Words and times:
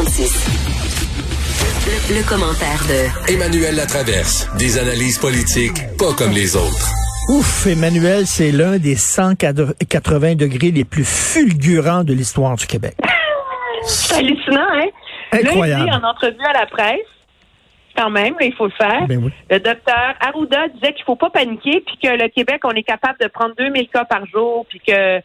Le, 0.00 0.08
le 2.16 2.26
commentaire 2.26 2.80
de 2.88 3.30
Emmanuel 3.34 3.76
Latraverse. 3.76 4.48
Des 4.58 4.78
analyses 4.78 5.18
politiques 5.18 5.76
pas 5.98 6.14
comme 6.16 6.32
les 6.32 6.56
autres. 6.56 6.88
Ouf, 7.28 7.66
Emmanuel, 7.66 8.26
c'est 8.26 8.50
l'un 8.50 8.78
des 8.78 8.96
180 8.96 10.36
degrés 10.36 10.70
les 10.70 10.86
plus 10.86 11.04
fulgurants 11.04 12.02
de 12.02 12.14
l'histoire 12.14 12.56
du 12.56 12.66
Québec. 12.66 12.94
C'est 13.82 14.16
hallucinant, 14.20 14.68
hein? 14.72 14.88
Incroyable. 15.32 15.84
Lundi, 15.90 16.02
en 16.02 16.08
entrevue 16.08 16.46
à 16.48 16.58
la 16.58 16.64
presse, 16.66 17.06
quand 17.94 18.08
même, 18.08 18.32
il 18.40 18.54
faut 18.54 18.64
le 18.68 18.72
faire, 18.78 19.06
Ben 19.06 19.22
oui. 19.22 19.30
le 19.50 19.60
docteur 19.60 20.14
Arruda 20.20 20.68
disait 20.68 20.94
qu'il 20.94 21.04
faut 21.04 21.16
pas 21.16 21.28
paniquer, 21.28 21.82
puis 21.86 21.98
que 22.02 22.08
le 22.08 22.28
Québec, 22.30 22.62
on 22.64 22.70
est 22.70 22.84
capable 22.84 23.18
de 23.20 23.26
prendre 23.26 23.54
2000 23.58 23.86
cas 23.90 24.06
par 24.06 24.24
jour, 24.24 24.64
puis 24.66 24.80
que 24.80 25.18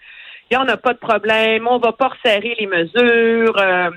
il 0.52 0.52
n'y 0.52 0.57
en 0.57 0.68
a 0.68 0.76
pas 0.76 0.92
de 0.94 1.00
problème, 1.00 1.66
on 1.66 1.78
va 1.80 1.94
pas 1.94 2.10
resserrer 2.10 2.55
les 2.60 2.68
mesures. 2.68 3.57
Euh, 3.57 3.89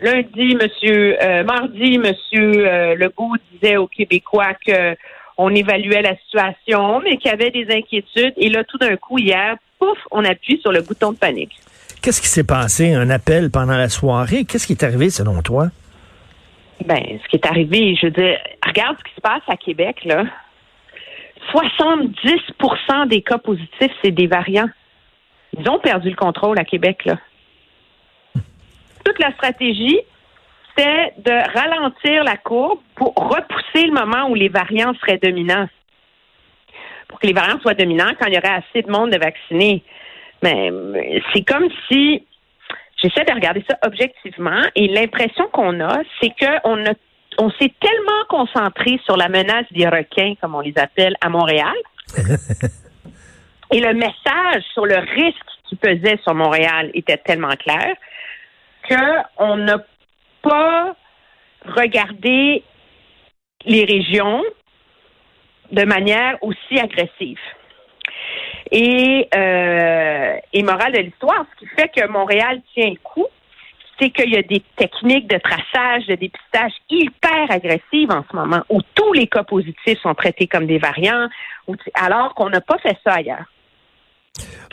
lundi, 0.00 0.54
monsieur, 0.54 1.16
euh, 1.22 1.44
mardi, 1.44 1.98
monsieur 1.98 2.66
euh, 2.66 2.94
Legault 2.96 3.36
disait 3.52 3.76
aux 3.76 3.86
Québécois 3.86 4.54
que 4.66 4.96
on 5.42 5.54
évaluait 5.54 6.02
la 6.02 6.16
situation, 6.18 7.00
mais 7.00 7.16
qu'il 7.16 7.30
y 7.30 7.34
avait 7.34 7.50
des 7.50 7.66
inquiétudes. 7.74 8.34
Et 8.36 8.50
là, 8.50 8.62
tout 8.64 8.76
d'un 8.76 8.96
coup, 8.96 9.18
hier, 9.18 9.56
pouf, 9.78 9.96
on 10.10 10.22
appuie 10.24 10.60
sur 10.60 10.70
le 10.70 10.82
bouton 10.82 11.12
de 11.12 11.16
panique. 11.16 11.58
Qu'est-ce 12.02 12.20
qui 12.20 12.28
s'est 12.28 12.44
passé? 12.44 12.92
Un 12.92 13.08
appel 13.08 13.50
pendant 13.50 13.76
la 13.76 13.88
soirée? 13.88 14.44
Qu'est-ce 14.44 14.66
qui 14.66 14.74
est 14.74 14.84
arrivé 14.84 15.08
selon 15.08 15.40
toi? 15.40 15.68
Ben, 16.84 17.02
ce 17.22 17.28
qui 17.28 17.36
est 17.36 17.46
arrivé, 17.46 17.94
je 17.94 18.06
veux 18.06 18.12
dire, 18.12 18.38
regarde 18.66 18.96
ce 18.98 19.04
qui 19.04 19.14
se 19.14 19.20
passe 19.20 19.42
à 19.48 19.56
Québec, 19.56 20.04
là. 20.04 20.24
70% 21.52 23.08
des 23.08 23.22
cas 23.22 23.38
positifs, 23.38 23.92
c'est 24.02 24.10
des 24.10 24.26
variants. 24.26 24.68
Ils 25.58 25.68
ont 25.68 25.78
perdu 25.78 26.10
le 26.10 26.16
contrôle 26.16 26.58
à 26.58 26.64
Québec, 26.64 27.04
là. 27.06 27.16
Toute 29.04 29.18
la 29.18 29.32
stratégie, 29.32 30.00
c'est 30.76 31.14
de 31.18 31.58
ralentir 31.58 32.24
la 32.24 32.36
courbe 32.36 32.80
pour 32.94 33.14
repousser 33.14 33.86
le 33.86 33.92
moment 33.92 34.28
où 34.28 34.34
les 34.34 34.48
variants 34.48 34.94
seraient 35.00 35.18
dominants. 35.18 35.68
Pour 37.08 37.18
que 37.18 37.26
les 37.26 37.32
variants 37.32 37.60
soient 37.60 37.74
dominants 37.74 38.12
quand 38.18 38.26
il 38.26 38.34
y 38.34 38.38
aurait 38.38 38.62
assez 38.62 38.82
de 38.82 38.90
monde 38.90 39.10
de 39.10 39.18
vaccinés. 39.18 39.82
Mais 40.42 40.70
c'est 41.32 41.42
comme 41.42 41.68
si 41.88 42.24
j'essaie 43.02 43.24
de 43.24 43.34
regarder 43.34 43.64
ça 43.68 43.78
objectivement 43.84 44.62
et 44.74 44.88
l'impression 44.88 45.48
qu'on 45.48 45.80
a, 45.80 45.98
c'est 46.20 46.32
qu'on 46.38 46.84
a 46.86 46.94
on 47.38 47.50
s'est 47.52 47.72
tellement 47.80 48.24
concentré 48.28 49.00
sur 49.04 49.16
la 49.16 49.28
menace 49.28 49.66
des 49.70 49.86
requins, 49.86 50.34
comme 50.40 50.54
on 50.54 50.60
les 50.60 50.76
appelle, 50.76 51.14
à 51.20 51.28
Montréal. 51.28 51.74
et 53.72 53.80
le 53.80 53.94
message 53.94 54.62
sur 54.74 54.84
le 54.84 54.96
risque 54.96 55.38
qui 55.68 55.76
pesait 55.76 56.18
sur 56.22 56.34
Montréal 56.34 56.90
était 56.94 57.16
tellement 57.18 57.54
clair 57.56 57.94
qu'on 58.90 59.56
n'a 59.56 59.78
pas 60.42 60.96
regardé 61.64 62.62
les 63.64 63.84
régions 63.84 64.42
de 65.70 65.84
manière 65.84 66.36
aussi 66.42 66.78
agressive. 66.78 67.38
Et, 68.72 69.28
euh, 69.34 70.36
et 70.52 70.62
morale 70.62 70.92
de 70.92 70.98
l'histoire, 71.00 71.44
ce 71.52 71.60
qui 71.60 71.66
fait 71.74 71.88
que 71.88 72.06
Montréal 72.08 72.60
tient 72.74 72.90
le 72.90 72.98
coup, 73.02 73.26
c'est 73.98 74.10
qu'il 74.10 74.30
y 74.30 74.36
a 74.36 74.42
des 74.42 74.62
techniques 74.76 75.28
de 75.28 75.38
traçage, 75.38 76.06
de 76.06 76.14
dépistage 76.14 76.72
hyper 76.88 77.50
agressives 77.50 78.10
en 78.10 78.24
ce 78.30 78.34
moment, 78.34 78.62
où 78.70 78.80
tous 78.94 79.12
les 79.12 79.26
cas 79.26 79.42
positifs 79.42 80.00
sont 80.00 80.14
traités 80.14 80.46
comme 80.46 80.66
des 80.66 80.78
variants, 80.78 81.28
alors 81.94 82.34
qu'on 82.34 82.48
n'a 82.48 82.60
pas 82.60 82.78
fait 82.78 82.96
ça 83.04 83.14
ailleurs. 83.14 83.44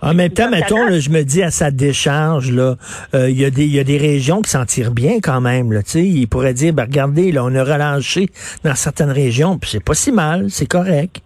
En 0.01 0.13
même 0.13 0.31
temps, 0.31 0.49
mettons, 0.49 0.85
là, 0.85 0.99
je 0.99 1.09
me 1.09 1.23
dis 1.23 1.41
à 1.41 1.49
sa 1.49 1.71
décharge, 1.71 2.51
là, 2.51 2.75
euh, 3.15 3.29
il 3.29 3.39
y, 3.39 3.45
a 3.45 3.49
des- 3.49 3.65
il 3.65 3.73
y 3.73 3.79
a 3.79 3.83
des 3.83 3.97
régions 3.97 4.41
qui 4.43 4.51
s'en 4.51 4.65
tirent 4.65 4.91
bien 4.91 5.19
quand 5.21 5.41
même. 5.41 5.71
Là, 5.73 5.81
il 5.95 6.27
pourrait 6.27 6.53
dire, 6.53 6.71
ben, 6.73 6.83
regardez, 6.83 7.31
là, 7.31 7.43
on 7.43 7.55
a 7.55 7.63
relâché 7.63 8.27
dans 8.63 8.75
certaines 8.75 9.11
régions, 9.11 9.57
puis 9.57 9.71
c'est 9.71 9.83
pas 9.83 9.95
si 9.95 10.11
mal, 10.11 10.49
c'est 10.49 10.67
correct. 10.67 11.21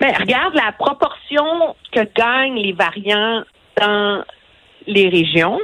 Ben, 0.00 0.12
regarde 0.18 0.54
la 0.54 0.72
proportion 0.72 1.76
que 1.92 2.00
gagnent 2.16 2.58
les 2.60 2.72
variants 2.72 3.44
dans 3.80 4.24
les 4.86 5.08
régions. 5.08 5.60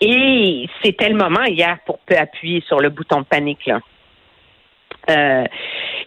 Et 0.00 0.68
c'était 0.82 1.08
le 1.08 1.16
moment 1.16 1.44
hier 1.44 1.78
pour 1.86 1.98
appuyer 2.14 2.62
sur 2.68 2.78
le 2.80 2.90
bouton 2.90 3.20
de 3.20 3.24
panique. 3.24 3.64
Là. 3.66 3.80
Euh, 5.08 5.44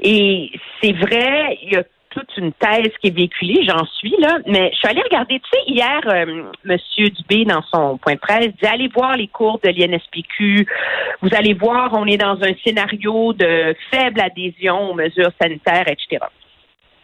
et 0.01 0.51
c'est 0.81 0.91
vrai, 0.93 1.57
il 1.63 1.73
y 1.73 1.75
a 1.77 1.83
toute 2.17 2.37
une 2.37 2.51
thèse 2.53 2.91
qui 2.99 3.07
est 3.07 3.15
véhiculée, 3.15 3.63
j'en 3.67 3.85
suis 3.85 4.15
là, 4.19 4.39
mais 4.47 4.71
je 4.73 4.77
suis 4.77 4.87
allée 4.87 5.03
regarder, 5.03 5.39
tu 5.39 5.49
sais, 5.51 5.63
hier, 5.67 6.01
euh, 6.07 6.43
Monsieur 6.63 7.09
Dubé, 7.09 7.45
dans 7.45 7.61
son 7.73 7.97
point 7.97 8.15
de 8.15 8.19
presse, 8.19 8.47
dit 8.47 8.67
allez 8.67 8.87
voir 8.87 9.15
les 9.15 9.27
cours 9.27 9.59
de 9.63 9.69
l'INSPQ, 9.69 10.67
vous 11.21 11.29
allez 11.33 11.53
voir, 11.53 11.93
on 11.93 12.05
est 12.05 12.17
dans 12.17 12.41
un 12.41 12.53
scénario 12.65 13.33
de 13.33 13.75
faible 13.91 14.19
adhésion 14.19 14.91
aux 14.91 14.93
mesures 14.95 15.31
sanitaires, 15.39 15.87
etc. 15.87 16.17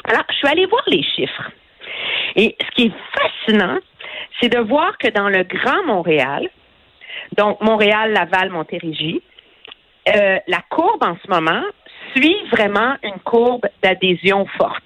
Alors, 0.06 0.24
je 0.30 0.36
suis 0.36 0.48
allée 0.48 0.66
voir 0.66 0.84
les 0.88 1.04
chiffres. 1.04 1.52
Et 2.36 2.56
ce 2.60 2.76
qui 2.76 2.88
est 2.88 2.94
fascinant, 3.22 3.78
c'est 4.42 4.50
de 4.50 4.60
voir 4.60 4.98
que 4.98 5.10
dans 5.10 5.30
le 5.30 5.44
Grand 5.44 5.84
Montréal, 5.86 6.50
donc 7.38 7.62
Montréal, 7.62 8.14
Laval, 8.14 8.50
Montérégie, 8.50 9.22
euh, 10.10 10.38
la 10.48 10.62
courbe 10.70 11.04
en 11.04 11.16
ce 11.24 11.30
moment 11.30 11.64
suit 12.16 12.36
vraiment 12.52 12.96
une 13.04 13.20
courbe 13.24 13.66
d'adhésion 13.82 14.46
forte. 14.58 14.84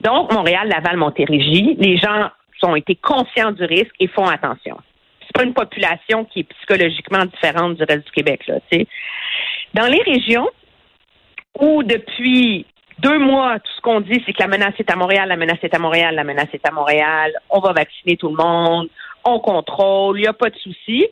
Donc, 0.00 0.32
Montréal, 0.32 0.68
Laval, 0.68 0.96
Montérégie, 0.96 1.76
les 1.78 1.98
gens 1.98 2.30
ont 2.62 2.76
été 2.76 2.96
conscients 2.96 3.52
du 3.52 3.64
risque 3.64 3.94
et 4.00 4.08
font 4.08 4.26
attention. 4.26 4.76
C'est 5.20 5.32
pas 5.32 5.44
une 5.44 5.54
population 5.54 6.24
qui 6.24 6.40
est 6.40 6.44
psychologiquement 6.44 7.24
différente 7.26 7.76
du 7.76 7.84
reste 7.84 8.06
du 8.06 8.12
Québec, 8.12 8.46
là. 8.46 8.56
Dans 9.74 9.86
les 9.86 10.02
régions 10.02 10.48
où 11.60 11.82
depuis 11.82 12.66
deux 13.00 13.18
mois, 13.18 13.58
tout 13.60 13.70
ce 13.76 13.80
qu'on 13.80 14.00
dit, 14.00 14.22
c'est 14.26 14.32
que 14.32 14.42
la 14.42 14.48
menace 14.48 14.74
est 14.78 14.90
à 14.90 14.96
Montréal, 14.96 15.28
la 15.28 15.36
menace 15.36 15.58
est 15.62 15.74
à 15.74 15.78
Montréal, 15.78 16.14
la 16.14 16.24
menace 16.24 16.48
est 16.52 16.66
à 16.66 16.72
Montréal, 16.72 17.32
on 17.50 17.60
va 17.60 17.72
vacciner 17.72 18.16
tout 18.16 18.28
le 18.28 18.42
monde, 18.42 18.88
on 19.24 19.38
contrôle, 19.38 20.18
il 20.18 20.22
n'y 20.22 20.26
a 20.26 20.32
pas 20.32 20.50
de 20.50 20.56
souci. 20.56 21.06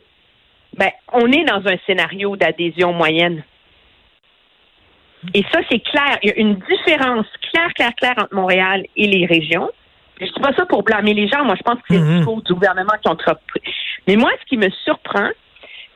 Ben, 0.75 0.89
on 1.13 1.31
est 1.31 1.45
dans 1.45 1.65
un 1.65 1.77
scénario 1.85 2.35
d'adhésion 2.35 2.93
moyenne. 2.93 3.43
Et 5.33 5.43
ça, 5.51 5.59
c'est 5.69 5.79
clair. 5.79 6.17
Il 6.23 6.29
y 6.29 6.31
a 6.33 6.35
une 6.37 6.55
différence 6.55 7.25
claire, 7.51 7.73
claire, 7.73 7.93
claire 7.95 8.15
entre 8.17 8.33
Montréal 8.33 8.85
et 8.95 9.07
les 9.07 9.25
régions. 9.25 9.69
Je 10.19 10.25
dis 10.25 10.39
pas 10.41 10.53
ça 10.53 10.65
pour 10.65 10.83
blâmer 10.83 11.13
les 11.13 11.27
gens. 11.27 11.43
Moi, 11.45 11.55
je 11.57 11.63
pense 11.63 11.75
que 11.75 11.81
c'est 11.89 11.95
le 11.99 12.17
discours 12.17 12.41
du 12.41 12.53
gouvernement 12.53 12.93
qui 13.01 13.09
ont 13.09 13.15
trop 13.15 13.33
pris. 13.47 13.61
Mais 14.07 14.15
moi, 14.15 14.31
ce 14.41 14.45
qui 14.45 14.57
me 14.57 14.69
surprend, 14.83 15.29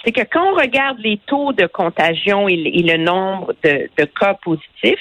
c'est 0.03 0.11
que 0.11 0.21
quand 0.31 0.51
on 0.51 0.55
regarde 0.55 0.99
les 0.99 1.17
taux 1.25 1.53
de 1.53 1.65
contagion 1.67 2.47
et, 2.47 2.55
le- 2.55 2.67
et 2.79 2.83
le 2.83 2.97
nombre 3.03 3.53
de, 3.63 3.89
de 3.97 4.05
cas 4.05 4.33
positifs, 4.35 4.99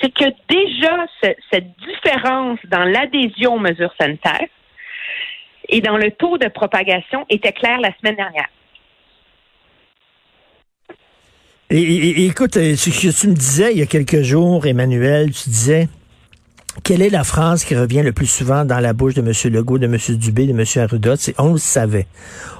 c'est 0.00 0.12
que 0.14 0.24
déjà 0.48 1.06
ce- 1.22 1.34
cette 1.50 1.68
différence 1.80 2.58
dans 2.66 2.84
l'adhésion 2.84 3.54
aux 3.54 3.58
mesures 3.58 3.92
sanitaires 4.00 4.46
et 5.68 5.80
dans 5.80 5.96
le 5.96 6.10
taux 6.12 6.38
de 6.38 6.48
propagation 6.48 7.26
était 7.28 7.52
claire 7.52 7.80
la 7.80 7.90
semaine 7.98 8.16
dernière. 8.16 8.48
Et, 11.70 11.80
et- 11.82 12.26
écoute, 12.26 12.56
euh, 12.56 12.76
ce 12.76 12.88
que 12.90 13.20
tu 13.20 13.28
me 13.28 13.34
disais 13.34 13.72
il 13.72 13.78
y 13.78 13.82
a 13.82 13.86
quelques 13.86 14.22
jours, 14.22 14.66
Emmanuel, 14.66 15.32
tu 15.32 15.50
disais, 15.50 15.88
quelle 16.82 17.02
est 17.02 17.10
la 17.10 17.24
phrase 17.24 17.64
qui 17.64 17.76
revient 17.76 18.02
le 18.02 18.12
plus 18.12 18.26
souvent 18.26 18.64
dans 18.64 18.78
la 18.80 18.92
bouche 18.94 19.14
de 19.14 19.20
M. 19.20 19.32
Legault, 19.52 19.78
de 19.78 19.86
M. 19.86 19.96
Dubé, 20.16 20.46
de 20.46 20.52
M. 20.52 20.64
Arruda? 20.82 21.16
C'est 21.16 21.34
on 21.38 21.52
le 21.52 21.58
savait. 21.58 22.06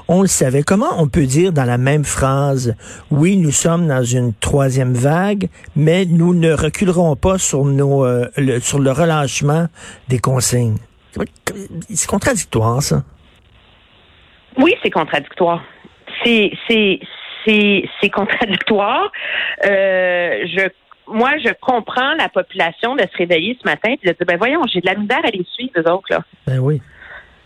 On 0.09 0.23
le 0.23 0.29
savait. 0.29 0.63
Comment 0.63 1.01
on 1.01 1.09
peut 1.09 1.25
dire 1.27 1.53
dans 1.53 1.65
la 1.65 1.79
même 1.79 2.05
phrase, 2.05 2.75
oui, 3.11 3.37
nous 3.39 3.51
sommes 3.51 3.87
dans 3.89 4.03
une 4.03 4.35
troisième 4.35 4.93
vague, 4.93 5.49
mais 5.77 6.05
nous 6.05 6.35
ne 6.35 6.53
reculerons 6.53 7.17
pas 7.17 7.39
sur 7.39 7.65
nos, 7.65 8.05
euh, 8.05 8.29
le, 8.37 8.61
sur 8.61 8.79
le 8.79 8.91
relâchement 8.91 9.69
des 10.09 10.19
consignes? 10.19 10.77
C'est 11.95 12.09
contradictoire, 12.09 12.83
ça. 12.83 13.05
Oui, 14.59 14.75
c'est 14.83 14.91
contradictoire. 14.91 15.63
C'est 16.25 16.51
c'est 16.67 16.99
c'est 18.01 18.11
contradictoire. 18.11 19.11
Euh, 19.65 20.47
je 20.47 20.69
moi, 21.11 21.39
je 21.39 21.49
comprends 21.61 22.15
la 22.15 22.29
population 22.29 22.95
de 22.95 23.01
se 23.01 23.17
réveiller 23.17 23.57
ce 23.63 23.67
matin 23.67 23.93
et 23.93 24.07
de 24.07 24.13
dire 24.13 24.27
ben 24.27 24.37
voyons, 24.37 24.61
j'ai 24.71 24.81
de 24.81 24.87
la 24.87 24.95
misère 24.95 25.25
à 25.25 25.31
les 25.31 25.45
suivre 25.45 25.73
eux 25.79 25.91
autres 25.91 26.09
là. 26.11 26.21
Ben 26.47 26.59
oui. 26.59 26.83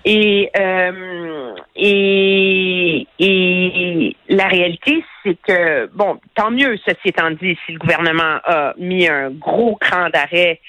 Et 0.04 0.50
euh, 0.58 1.54
et 1.76 3.06
et 3.20 4.16
la 4.28 4.48
réalité, 4.48 5.04
c'est 5.22 5.36
que 5.46 5.86
bon, 5.94 6.18
tant 6.34 6.50
mieux. 6.50 6.76
Ceci 6.84 7.08
étant 7.08 7.30
dit, 7.30 7.56
si 7.64 7.72
le 7.72 7.78
gouvernement 7.78 8.38
a 8.44 8.74
mis 8.78 9.06
un 9.06 9.30
gros 9.30 9.76
cran 9.76 10.08
d'arrêt 10.10 10.60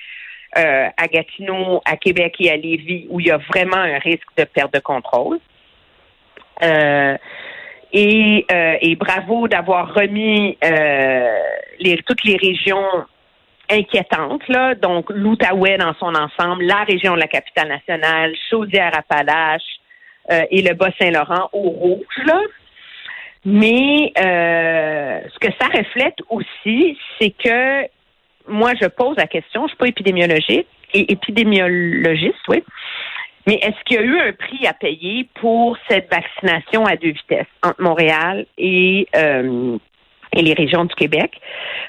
euh, 0.56 0.88
à 0.96 1.08
Gatineau, 1.08 1.82
à 1.86 1.98
Québec 1.98 2.36
et 2.40 2.52
à 2.52 2.58
Lévis, 2.58 3.08
où 3.10 3.20
il 3.20 3.28
y 3.28 3.32
a 3.32 3.38
vraiment 3.38 3.78
un 3.78 3.98
risque 3.98 4.30
de 4.38 4.44
perte 4.44 4.72
de 4.72 4.80
contrôle. 4.80 5.40
Euh, 6.62 7.18
et, 7.94 8.46
euh, 8.52 8.76
et 8.82 8.96
bravo 8.96 9.48
d'avoir 9.48 9.94
remis 9.94 10.58
euh, 10.64 11.40
les, 11.80 11.98
toutes 12.06 12.24
les 12.24 12.38
régions 12.38 13.06
inquiétantes, 13.70 14.48
là, 14.50 14.76
donc 14.76 15.10
l'Outaouais 15.10 15.78
dans 15.78 15.94
son 15.96 16.14
ensemble, 16.16 16.64
la 16.64 16.84
région 16.84 17.14
de 17.14 17.20
la 17.20 17.28
capitale 17.28 17.70
nationale, 17.70 18.34
Chaudière-Appalaches 18.50 19.62
euh, 20.32 20.42
et 20.52 20.62
le 20.62 20.74
Bas-Saint-Laurent 20.74 21.50
au 21.54 21.70
rouge, 21.70 22.26
là. 22.26 22.42
Mais 23.46 24.12
euh, 24.18 25.20
ce 25.34 25.40
que 25.40 25.54
ça 25.60 25.68
reflète 25.68 26.18
aussi, 26.30 26.98
c'est 27.20 27.32
que 27.32 27.88
moi, 28.48 28.74
je 28.82 28.88
pose 28.88 29.18
la 29.18 29.28
question, 29.28 29.62
je 29.62 29.64
ne 29.64 29.68
suis 29.70 29.78
pas 29.78 29.88
épidémiologiste, 29.88 30.68
et 30.94 31.12
épidémiologiste, 31.12 32.48
oui. 32.48 32.64
Mais 33.46 33.56
est-ce 33.56 33.84
qu'il 33.86 33.98
y 33.98 34.00
a 34.00 34.04
eu 34.04 34.20
un 34.20 34.34
prix 34.34 34.66
à 34.68 34.74
payer 34.74 35.28
pour 35.42 35.78
cette 35.90 36.10
vaccination 36.10 36.86
à 36.86 36.96
deux 36.96 37.12
vitesses 37.12 37.48
entre 37.62 37.82
Montréal 37.82 38.46
et, 38.58 39.08
euh, 39.16 39.78
et 40.34 40.42
les 40.42 40.54
régions 40.54 40.86
du 40.86 40.96
Québec? 40.96 41.40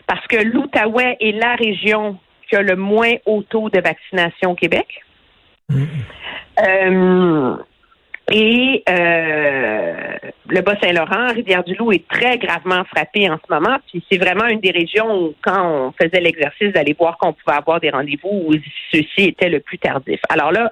Parce 0.06 0.26
que 0.26 0.36
l'Outaouais 0.36 1.16
est 1.20 1.32
la 1.32 1.54
région 1.54 2.18
qui 2.48 2.56
a 2.56 2.62
le 2.62 2.76
moins 2.76 3.12
haut 3.26 3.42
taux 3.42 3.70
de 3.70 3.80
vaccination 3.80 4.52
au 4.52 4.54
Québec. 4.54 4.86
Euh, 5.70 7.56
et 8.32 8.82
euh, 8.88 10.16
le 10.48 10.60
Bas-Saint-Laurent, 10.62 11.34
Rivière-du-Loup 11.34 11.92
est 11.92 12.08
très 12.08 12.38
gravement 12.38 12.84
frappé 12.84 13.28
en 13.28 13.36
ce 13.36 13.52
moment. 13.52 13.76
Puis 13.86 14.04
c'est 14.10 14.18
vraiment 14.18 14.46
une 14.46 14.60
des 14.60 14.70
régions 14.70 15.24
où, 15.24 15.34
quand 15.42 15.68
on 15.68 15.92
faisait 15.92 16.20
l'exercice 16.20 16.72
d'aller 16.72 16.94
voir 16.98 17.18
qu'on 17.18 17.34
pouvait 17.34 17.56
avoir 17.56 17.80
des 17.80 17.90
rendez-vous, 17.90 18.44
où 18.46 18.54
ceux-ci 18.92 19.28
étaient 19.28 19.50
le 19.50 19.60
plus 19.60 19.78
tardif. 19.78 20.20
Alors 20.30 20.52
là, 20.52 20.70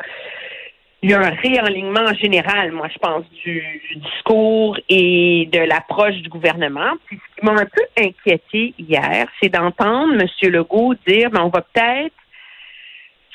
il 1.02 1.10
y 1.10 1.14
a 1.14 1.18
un 1.18 1.30
réalignement 1.30 2.14
général, 2.14 2.70
moi, 2.70 2.88
je 2.92 2.98
pense, 2.98 3.24
du, 3.44 3.62
discours 3.96 4.78
et 4.88 5.48
de 5.52 5.58
l'approche 5.58 6.14
du 6.16 6.28
gouvernement. 6.28 6.92
Puis 7.06 7.18
ce 7.18 7.40
qui 7.40 7.46
m'a 7.46 7.60
un 7.60 7.66
peu 7.66 7.82
inquiété 7.98 8.74
hier, 8.78 9.26
c'est 9.40 9.48
d'entendre 9.48 10.14
M. 10.14 10.50
Legault 10.50 10.94
dire, 11.06 11.28
mais 11.32 11.38
ben, 11.38 11.42
on 11.42 11.48
va 11.48 11.62
peut-être 11.62 12.14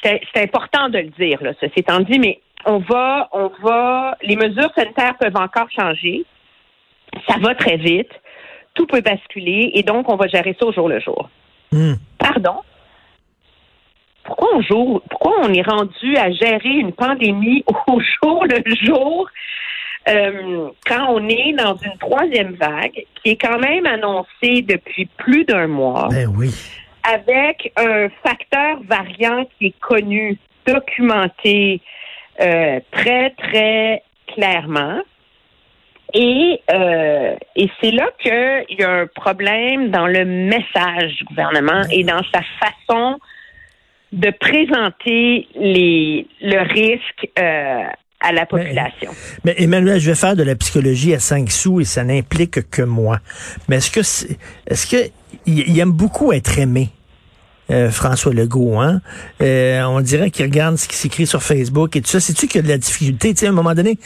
c'est 0.04 0.42
important 0.42 0.90
de 0.90 1.00
le 1.00 1.10
dire, 1.20 1.42
là, 1.44 1.52
ceci 1.60 1.80
étant 1.80 2.00
dit, 2.00 2.20
mais 2.20 2.40
on 2.66 2.78
va, 2.78 3.30
on 3.34 3.52
va, 3.62 4.18
les 4.22 4.36
mesures 4.36 4.72
sanitaires 4.76 5.18
peuvent 5.20 5.36
encore 5.36 5.70
changer. 5.70 6.26
Ça 7.28 7.38
va 7.40 7.56
très 7.56 7.78
vite. 7.78 8.12
Tout 8.74 8.86
peut 8.86 9.02
basculer 9.02 9.72
et 9.74 9.84
donc 9.84 10.08
on 10.08 10.16
va 10.16 10.28
gérer 10.28 10.56
ça 10.60 10.66
au 10.66 10.72
jour 10.72 10.88
le 10.88 11.00
jour. 11.00 11.30
Hmm. 11.72 11.96
Pardon? 12.18 12.62
Pourquoi 14.28 14.50
on 14.54 14.62
joue, 14.62 15.02
pourquoi 15.10 15.34
on 15.44 15.54
est 15.54 15.68
rendu 15.68 16.16
à 16.18 16.30
gérer 16.32 16.70
une 16.70 16.94
pandémie 16.94 17.64
au 17.88 18.00
jour 18.00 18.46
le 18.46 18.76
jour 18.86 19.28
euh, 20.08 20.70
quand 20.86 21.08
on 21.10 21.28
est 21.28 21.54
dans 21.54 21.76
une 21.78 21.98
troisième 21.98 22.54
vague 22.54 23.06
qui 23.16 23.32
est 23.32 23.42
quand 23.42 23.58
même 23.58 23.88
annoncée 23.88 24.62
depuis 24.62 25.08
plus 25.18 25.46
d'un 25.46 25.68
mois? 25.68 26.10
Ben 26.12 26.32
oui 26.38 26.54
avec 27.08 27.72
un 27.78 28.10
facteur 28.24 28.80
variant 28.84 29.46
qui 29.58 29.68
est 29.68 29.80
connu, 29.80 30.38
documenté 30.66 31.82
euh, 32.42 32.80
très, 32.92 33.30
très 33.32 34.04
clairement. 34.28 35.02
Et, 36.14 36.62
euh, 36.72 37.36
et 37.56 37.70
c'est 37.82 37.92
là 37.92 38.08
qu'il 38.20 38.80
y 38.80 38.84
a 38.84 38.92
un 38.92 39.08
problème 39.08 39.90
dans 39.90 40.08
le 40.08 40.26
message 40.26 41.16
du 41.18 41.26
gouvernement 41.26 41.84
et 41.92 42.04
dans 42.04 42.22
sa 42.34 42.42
façon 42.60 43.20
de 44.12 44.32
présenter 44.40 45.48
les, 45.56 46.28
le 46.42 46.62
risque 46.62 47.30
euh, 47.40 47.84
à 48.20 48.32
la 48.32 48.46
population. 48.46 49.12
Mais, 49.44 49.56
Emmanuel, 49.58 50.00
je 50.00 50.10
vais 50.10 50.16
faire 50.16 50.36
de 50.36 50.44
la 50.44 50.56
psychologie 50.56 51.14
à 51.14 51.20
5 51.20 51.52
sous 51.52 51.82
et 51.82 51.86
ça 51.86 52.04
n'implique 52.04 52.70
que 52.70 52.82
moi. 52.82 53.20
Mais 53.68 53.78
est-ce 53.78 53.92
que 53.92 54.00
est-ce 54.00 54.88
que 54.88 55.12
il 55.46 55.80
aime 55.80 55.92
beaucoup 55.92 56.32
être 56.32 56.58
aimé? 56.58 56.90
Euh, 57.70 57.92
François 57.92 58.34
Legault. 58.34 58.80
Hein? 58.80 59.02
Euh, 59.42 59.84
on 59.84 60.00
dirait 60.00 60.32
qu'il 60.32 60.46
regarde 60.46 60.78
ce 60.78 60.88
qui 60.88 60.96
s'écrit 60.96 61.28
sur 61.28 61.44
Facebook 61.44 61.98
et 61.98 62.02
tout 62.02 62.08
ça. 62.08 62.22
C'est-tu 62.22 62.48
qu'il 62.48 62.58
y 62.58 62.60
a 62.60 62.62
de 62.62 62.70
la 62.70 62.78
difficulté? 62.78 63.34
Tu 63.34 63.42
sais, 63.42 63.48
à 63.48 63.50
un 63.50 63.54
moment 63.54 63.74
donné, 63.74 63.98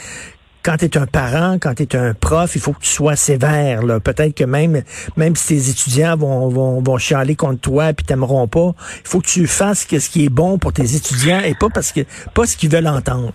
quand 0.62 0.76
tu 0.76 0.84
es 0.84 0.96
un 0.96 1.06
parent, 1.06 1.58
quand 1.60 1.74
tu 1.74 1.82
es 1.82 1.96
un 1.96 2.14
prof, 2.14 2.54
il 2.54 2.60
faut 2.60 2.72
que 2.72 2.80
tu 2.80 2.88
sois 2.88 3.16
sévère. 3.16 3.80
Peut-être 4.02 4.34
que 4.34 4.44
même 4.44 4.82
même 5.16 5.36
si 5.36 5.54
tes 5.54 5.70
étudiants 5.70 6.16
vont, 6.16 6.48
vont, 6.48 6.82
vont 6.82 6.98
chialer 6.98 7.36
contre 7.36 7.60
toi 7.60 7.90
et 7.90 7.94
t'aimeront 7.94 8.48
pas, 8.48 8.72
il 9.04 9.08
faut 9.08 9.20
que 9.20 9.26
tu 9.26 9.46
fasses 9.46 9.86
ce 9.86 10.10
qui 10.10 10.24
est 10.24 10.30
bon 10.30 10.58
pour 10.58 10.72
tes 10.72 10.94
étudiants 10.96 11.40
et 11.40 11.54
pas 11.54 11.68
parce 11.72 11.92
que 11.92 12.00
pas 12.34 12.46
ce 12.46 12.56
qu'ils 12.56 12.70
veulent 12.70 12.88
entendre. 12.88 13.32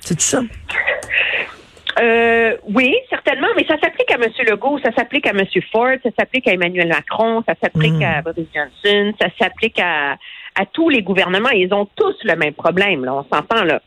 C'est 0.00 0.14
tout 0.14 0.20
ça? 0.20 0.40
Euh, 2.00 2.56
oui, 2.68 2.94
certainement, 3.10 3.48
mais 3.56 3.66
ça 3.66 3.76
s'applique 3.82 4.10
à 4.12 4.14
M. 4.14 4.30
Legault, 4.48 4.78
ça 4.84 4.92
s'applique 4.92 5.26
à 5.26 5.30
M. 5.30 5.44
Ford, 5.72 5.96
ça 6.02 6.10
s'applique 6.16 6.46
à 6.46 6.52
Emmanuel 6.52 6.88
Macron, 6.88 7.42
ça 7.46 7.54
s'applique 7.60 7.94
hmm. 7.94 8.02
à 8.02 8.22
Boris 8.22 8.46
Johnson, 8.54 9.12
ça 9.20 9.26
s'applique 9.38 9.80
à, 9.80 10.12
à 10.54 10.66
tous 10.72 10.90
les 10.90 11.02
gouvernements. 11.02 11.50
Ils 11.50 11.72
ont 11.74 11.88
tous 11.96 12.14
le 12.22 12.36
même 12.36 12.54
problème, 12.54 13.04
là, 13.04 13.14
on 13.14 13.24
s'entend 13.24 13.64
là. 13.64 13.80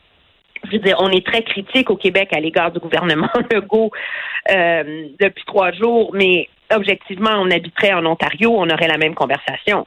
Je 0.70 0.78
veux 0.78 0.94
on 0.98 1.10
est 1.10 1.26
très 1.26 1.42
critique 1.42 1.90
au 1.90 1.96
Québec 1.96 2.30
à 2.32 2.40
l'égard 2.40 2.70
du 2.70 2.78
gouvernement 2.78 3.30
Legault 3.52 3.90
euh, 4.50 5.08
depuis 5.20 5.44
trois 5.44 5.72
jours, 5.72 6.10
mais 6.14 6.48
objectivement, 6.74 7.32
on 7.38 7.50
habiterait 7.50 7.92
en 7.92 8.06
Ontario, 8.06 8.52
on 8.56 8.68
aurait 8.70 8.88
la 8.88 8.98
même 8.98 9.14
conversation 9.14 9.86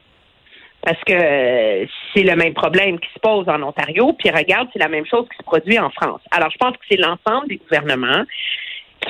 parce 0.86 1.04
que 1.04 1.13
euh, 1.13 1.86
c'est 2.13 2.22
le 2.22 2.36
même 2.36 2.54
problème 2.54 3.00
qui 3.00 3.10
se 3.12 3.19
pose 3.19 3.50
en 3.50 3.62
Ontario, 3.63 4.13
puis 4.13 4.30
regarde, 4.30 4.69
c'est 4.72 4.80
la 4.80 4.88
même 4.88 5.06
chose 5.06 5.27
qui 5.30 5.38
se 5.38 5.44
produit 5.44 5.80
en 5.80 5.89
France. 5.89 6.22
Alors, 6.31 6.51
je 6.51 6.57
pense 6.57 6.74
que 6.74 6.83
c'est 6.88 7.00
l'ensemble 7.00 7.48
des 7.48 7.57
gouvernements 7.57 8.24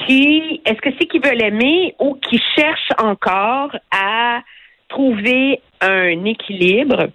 qui, 0.08 0.62
est-ce 0.66 0.82
que 0.82 0.90
c'est 0.98 1.06
qui 1.06 1.20
veulent 1.20 1.44
aimer 1.44 1.94
ou 2.00 2.16
qui 2.16 2.42
cherchent 2.56 2.94
encore 2.98 3.76
à 3.92 4.42
trouver 4.88 5.62
un 5.82 6.24
équilibre 6.24 7.08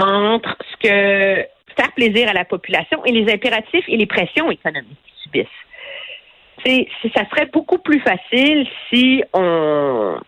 entre 0.00 0.56
ce 0.70 0.88
que 0.88 1.46
faire 1.78 1.92
plaisir 1.92 2.28
à 2.28 2.32
la 2.32 2.44
population 2.44 3.04
et 3.04 3.12
les 3.12 3.32
impératifs 3.32 3.84
et 3.88 3.96
les 3.96 4.06
pressions 4.06 4.50
économiques 4.50 4.98
qu'ils 5.04 5.22
subissent. 5.22 5.46
C'est, 6.64 6.88
ça 7.14 7.24
serait 7.30 7.46
beaucoup 7.46 7.78
plus 7.78 8.00
facile 8.00 8.66
si 8.90 9.22
on 9.32 10.18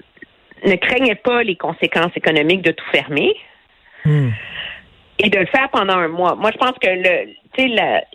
ne 0.64 0.76
craignait 0.76 1.16
pas 1.16 1.42
les 1.42 1.56
conséquences 1.56 2.12
économiques 2.14 2.62
de 2.62 2.70
tout 2.70 2.84
fermer 2.92 3.34
hmm. 4.04 4.30
et 5.18 5.28
de 5.28 5.38
le 5.38 5.46
faire 5.46 5.68
pendant 5.70 5.96
un 5.96 6.08
mois. 6.08 6.36
Moi, 6.36 6.50
je 6.52 6.58
pense 6.58 6.78
que 6.80 6.88
le, 6.88 7.34
sais, 7.56 7.66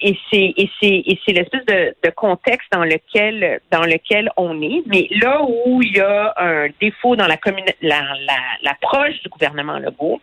et 0.02 0.18
c'est 0.32 0.54
et 0.58 0.70
c'est 0.80 1.04
et 1.06 1.20
c'est 1.26 1.34
l'espèce 1.34 1.66
de, 1.66 1.96
de, 2.04 2.10
contexte 2.12 2.68
dans 2.72 2.84
lequel 2.84 3.60
dans 3.72 3.84
lequel 3.84 4.32
on 4.38 4.62
est. 4.62 4.84
Mais 4.88 5.08
là 5.22 5.42
où 5.44 5.82
il 5.82 5.96
y 5.96 6.00
a 6.00 6.34
un 6.38 6.68
défaut 6.80 7.16
dans 7.16 7.28
la 7.28 7.38
l'approche 7.82 9.10
la, 9.10 9.24
du 9.24 9.30
gouvernement 9.30 9.80
Legault, 9.80 10.22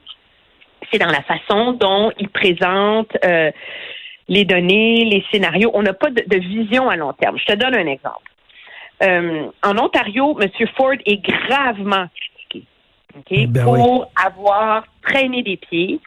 c'est 0.90 0.98
dans 0.98 1.06
la 1.10 1.22
façon 1.22 1.72
dont 1.72 2.12
il 2.18 2.28
présente 2.28 3.16
euh, 3.24 3.50
les 4.28 4.44
données, 4.44 5.04
les 5.04 5.24
scénarios. 5.30 5.70
On 5.74 5.82
n'a 5.82 5.92
pas 5.92 6.10
de, 6.10 6.22
de 6.26 6.38
vision 6.38 6.88
à 6.88 6.96
long 6.96 7.12
terme. 7.12 7.38
Je 7.38 7.44
te 7.44 7.54
donne 7.54 7.74
un 7.74 7.86
exemple. 7.86 8.32
Euh, 9.02 9.46
en 9.62 9.78
Ontario, 9.78 10.38
M. 10.40 10.48
Ford 10.76 10.94
est 11.04 11.24
gravement 11.24 12.06
critiqué 12.14 13.46
ben 13.46 13.64
pour 13.64 14.10
avoir 14.24 14.84
traîné 15.02 15.42
des 15.42 15.56
pieds 15.56 16.00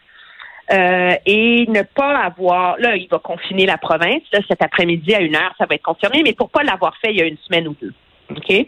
euh, 0.71 1.15
et 1.25 1.65
ne 1.67 1.81
pas 1.83 2.17
avoir. 2.19 2.77
Là, 2.79 2.95
il 2.95 3.07
va 3.09 3.19
confiner 3.19 3.65
la 3.65 3.77
province. 3.77 4.23
Là, 4.31 4.39
cet 4.47 4.61
après-midi 4.63 5.13
à 5.13 5.21
une 5.21 5.35
heure, 5.35 5.53
ça 5.57 5.65
va 5.65 5.75
être 5.75 5.83
confirmé, 5.83 6.23
mais 6.23 6.33
pour 6.33 6.49
pas 6.49 6.63
l'avoir 6.63 6.95
fait 6.97 7.11
il 7.11 7.17
y 7.17 7.21
a 7.21 7.25
une 7.25 7.37
semaine 7.37 7.67
ou 7.67 7.75
deux. 7.81 7.93
OK? 8.31 8.65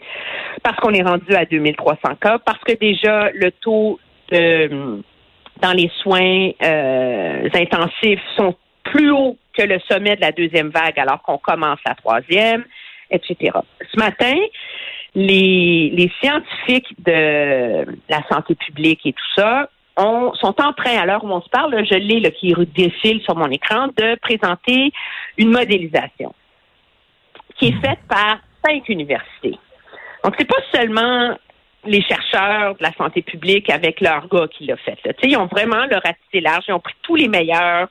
Parce 0.62 0.76
qu'on 0.76 0.92
est 0.92 1.02
rendu 1.02 1.34
à 1.34 1.44
2300 1.44 2.16
cas, 2.20 2.38
parce 2.38 2.60
que 2.60 2.74
déjà 2.74 3.30
le 3.32 3.50
taux 3.50 3.98
de, 4.30 5.02
dans 5.60 5.72
les 5.72 5.90
soins 6.02 6.50
euh, 6.62 7.48
intensifs 7.54 8.22
sont 8.36 8.54
plus 8.84 9.10
hauts 9.10 9.36
que 9.56 9.62
le 9.62 9.78
sommet 9.90 10.16
de 10.16 10.20
la 10.20 10.32
deuxième 10.32 10.68
vague 10.68 10.98
alors 10.98 11.22
qu'on 11.22 11.38
commence 11.38 11.78
la 11.86 11.94
troisième 11.94 12.64
etc. 13.10 13.52
Ce 13.90 13.98
matin, 13.98 14.34
les, 15.14 15.90
les 15.94 16.12
scientifiques 16.20 16.94
de 17.04 17.86
la 18.08 18.22
santé 18.30 18.54
publique 18.54 19.00
et 19.06 19.12
tout 19.12 19.34
ça 19.40 19.68
on, 19.98 20.32
sont 20.34 20.54
en 20.60 20.72
train, 20.72 20.96
à 20.96 21.06
l'heure 21.06 21.24
où 21.24 21.28
on 21.28 21.42
se 21.42 21.48
parle, 21.48 21.84
je 21.84 21.94
l'ai 21.94 22.30
qui 22.32 22.54
défile 22.74 23.20
sur 23.22 23.34
mon 23.34 23.50
écran, 23.50 23.88
de 23.96 24.14
présenter 24.20 24.92
une 25.36 25.50
modélisation 25.50 26.32
qui 27.56 27.68
est 27.68 27.80
faite 27.80 27.98
par 28.08 28.38
cinq 28.64 28.88
universités. 28.88 29.58
Donc, 30.22 30.34
c'est 30.38 30.48
pas 30.48 30.62
seulement 30.72 31.36
les 31.88 32.02
chercheurs 32.02 32.74
de 32.74 32.82
la 32.82 32.92
santé 32.92 33.22
publique 33.22 33.70
avec 33.70 34.00
leur 34.00 34.28
gars 34.28 34.46
qui 34.48 34.66
l'ont 34.66 34.76
fait. 34.76 34.98
Ils 35.22 35.36
ont 35.36 35.46
vraiment 35.46 35.86
leur 35.86 36.02
ratissé 36.02 36.40
large, 36.40 36.64
ils 36.68 36.74
ont 36.74 36.80
pris 36.80 36.94
tous 37.02 37.16
les 37.16 37.28
meilleurs 37.28 37.88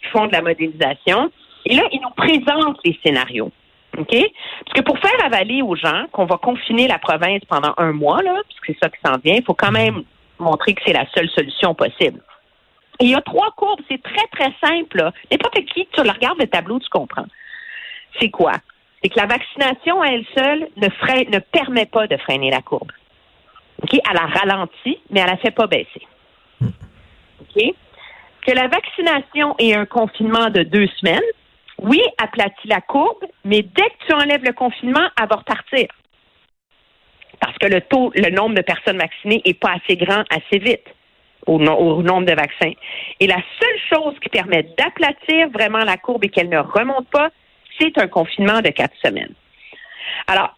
qui 0.00 0.08
font 0.10 0.26
de 0.26 0.32
la 0.32 0.42
modélisation. 0.42 1.30
Et 1.66 1.74
là, 1.74 1.82
ils 1.92 2.00
nous 2.00 2.10
présentent 2.10 2.78
les 2.84 2.98
scénarios. 3.04 3.50
OK? 3.98 4.16
Parce 4.64 4.72
que 4.74 4.80
pour 4.80 4.98
faire 4.98 5.24
avaler 5.24 5.60
aux 5.62 5.76
gens 5.76 6.06
qu'on 6.12 6.24
va 6.24 6.38
confiner 6.38 6.88
la 6.88 6.98
province 6.98 7.44
pendant 7.48 7.74
un 7.76 7.92
mois, 7.92 8.22
là, 8.22 8.40
puisque 8.48 8.78
c'est 8.78 8.86
ça 8.86 8.88
qui 8.88 8.98
s'en 9.04 9.18
vient, 9.18 9.34
il 9.34 9.44
faut 9.44 9.54
quand 9.54 9.72
même 9.72 10.02
montrer 10.38 10.74
que 10.74 10.82
c'est 10.86 10.94
la 10.94 11.06
seule 11.14 11.28
solution 11.28 11.74
possible. 11.74 12.20
Et 13.00 13.06
il 13.06 13.10
y 13.10 13.14
a 13.14 13.20
trois 13.20 13.50
courbes, 13.56 13.80
c'est 13.90 14.02
très, 14.02 14.26
très 14.32 14.52
simple. 14.64 15.10
N'importe 15.30 15.64
qui, 15.66 15.86
tu 15.92 16.00
regardes 16.00 16.38
le 16.38 16.46
tableau, 16.46 16.78
tu 16.78 16.88
comprends. 16.88 17.26
C'est 18.20 18.30
quoi? 18.30 18.52
C'est 19.02 19.08
que 19.10 19.18
la 19.18 19.26
vaccination 19.26 20.00
à 20.00 20.08
elle 20.08 20.24
seule 20.36 20.68
ne, 20.76 20.88
freine, 20.88 21.28
ne 21.30 21.38
permet 21.38 21.86
pas 21.86 22.06
de 22.06 22.16
freiner 22.16 22.50
la 22.50 22.62
courbe. 22.62 22.92
OK? 23.82 23.94
Elle 23.94 24.16
a 24.16 24.26
ralenti, 24.26 24.98
mais 25.10 25.20
elle 25.20 25.26
la 25.26 25.36
fait 25.36 25.50
pas 25.50 25.66
baisser. 25.66 26.06
OK? 26.62 27.62
Que 28.46 28.52
la 28.52 28.68
vaccination 28.68 29.54
et 29.58 29.74
un 29.74 29.86
confinement 29.86 30.50
de 30.50 30.62
deux 30.62 30.88
semaines, 30.98 31.20
oui, 31.78 32.00
aplatit 32.18 32.68
la 32.68 32.80
courbe, 32.80 33.24
mais 33.44 33.62
dès 33.62 33.82
que 33.82 34.06
tu 34.06 34.14
enlèves 34.14 34.44
le 34.44 34.52
confinement, 34.52 35.08
elle 35.20 35.28
va 35.28 35.36
repartir. 35.36 35.88
parce 37.40 37.58
que 37.58 37.66
le 37.66 37.80
taux, 37.80 38.12
le 38.14 38.30
nombre 38.30 38.54
de 38.54 38.62
personnes 38.62 38.98
vaccinées 38.98 39.42
est 39.44 39.58
pas 39.58 39.72
assez 39.72 39.96
grand 39.96 40.22
assez 40.30 40.58
vite 40.58 40.86
au, 41.46 41.56
au 41.58 42.02
nombre 42.02 42.26
de 42.26 42.34
vaccins. 42.34 42.72
Et 43.18 43.26
la 43.26 43.42
seule 43.60 43.80
chose 43.92 44.14
qui 44.20 44.28
permet 44.28 44.62
d'aplatir 44.78 45.48
vraiment 45.50 45.84
la 45.84 45.96
courbe 45.96 46.24
et 46.24 46.28
qu'elle 46.28 46.48
ne 46.48 46.58
remonte 46.58 47.08
pas, 47.08 47.30
c'est 47.80 47.98
un 47.98 48.06
confinement 48.06 48.60
de 48.60 48.68
quatre 48.68 48.94
semaines. 49.04 49.34
Alors, 50.28 50.54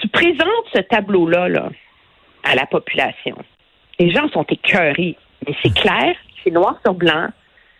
tu 0.00 0.08
présentes 0.08 0.66
ce 0.74 0.80
tableau-là 0.80 1.48
là, 1.48 1.70
à 2.42 2.54
la 2.54 2.66
population. 2.66 3.36
Les 3.98 4.10
gens 4.10 4.28
sont 4.28 4.44
écœurés, 4.44 5.16
mais 5.46 5.54
c'est 5.62 5.74
clair, 5.74 6.14
c'est 6.42 6.50
noir 6.50 6.78
sur 6.84 6.94
blanc. 6.94 7.28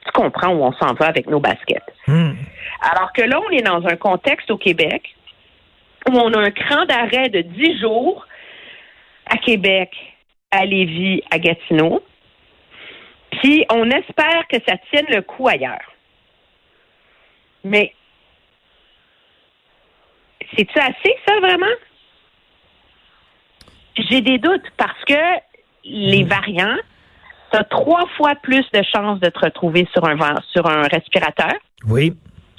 Tu 0.04 0.12
comprends 0.12 0.54
où 0.54 0.64
on 0.64 0.72
s'en 0.72 0.94
va 0.94 1.06
avec 1.06 1.26
nos 1.26 1.40
baskets. 1.40 1.82
Hmm. 2.06 2.32
Alors 2.80 3.12
que 3.12 3.22
là, 3.22 3.40
on 3.40 3.50
est 3.50 3.62
dans 3.62 3.86
un 3.86 3.96
contexte 3.96 4.50
au 4.50 4.56
Québec 4.56 5.14
où 6.08 6.12
on 6.12 6.32
a 6.32 6.38
un 6.38 6.50
cran 6.50 6.84
d'arrêt 6.86 7.28
de 7.28 7.42
10 7.42 7.80
jours 7.80 8.26
à 9.26 9.36
Québec, 9.36 9.90
à 10.50 10.64
Lévis, 10.64 11.22
à 11.30 11.38
Gatineau. 11.38 12.02
Puis 13.30 13.64
on 13.70 13.90
espère 13.90 14.46
que 14.48 14.56
ça 14.66 14.76
tienne 14.90 15.06
le 15.10 15.22
coup 15.22 15.48
ailleurs. 15.48 15.92
Mais 17.64 17.92
c'est-tu 20.56 20.78
assez, 20.78 21.14
ça, 21.26 21.38
vraiment? 21.40 21.66
J'ai 23.98 24.20
des 24.20 24.38
doutes 24.38 24.66
parce 24.76 25.04
que 25.06 25.14
les 25.84 26.22
variants, 26.24 26.76
tu 27.50 27.58
as 27.58 27.64
trois 27.64 28.06
fois 28.16 28.34
plus 28.42 28.64
de 28.72 28.82
chances 28.94 29.20
de 29.20 29.28
te 29.28 29.38
retrouver 29.38 29.88
sur 29.92 30.04
un, 30.06 30.16
sur 30.52 30.66
un 30.66 30.82
respirateur. 30.82 31.54
Oui. 31.86 32.12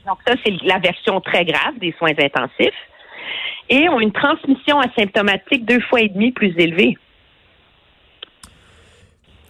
Donc, 0.06 0.18
ça, 0.28 0.34
c'est 0.44 0.54
la 0.64 0.80
version 0.80 1.22
très 1.22 1.46
grave 1.46 1.78
des 1.80 1.94
soins 1.98 2.12
intensifs. 2.20 2.74
Et 3.70 3.88
ont 3.88 4.00
une 4.00 4.12
transmission 4.12 4.80
asymptomatique 4.80 5.66
deux 5.66 5.82
fois 5.82 6.02
et 6.02 6.10
demi 6.10 6.32
plus 6.32 6.54
élevée. 6.58 6.98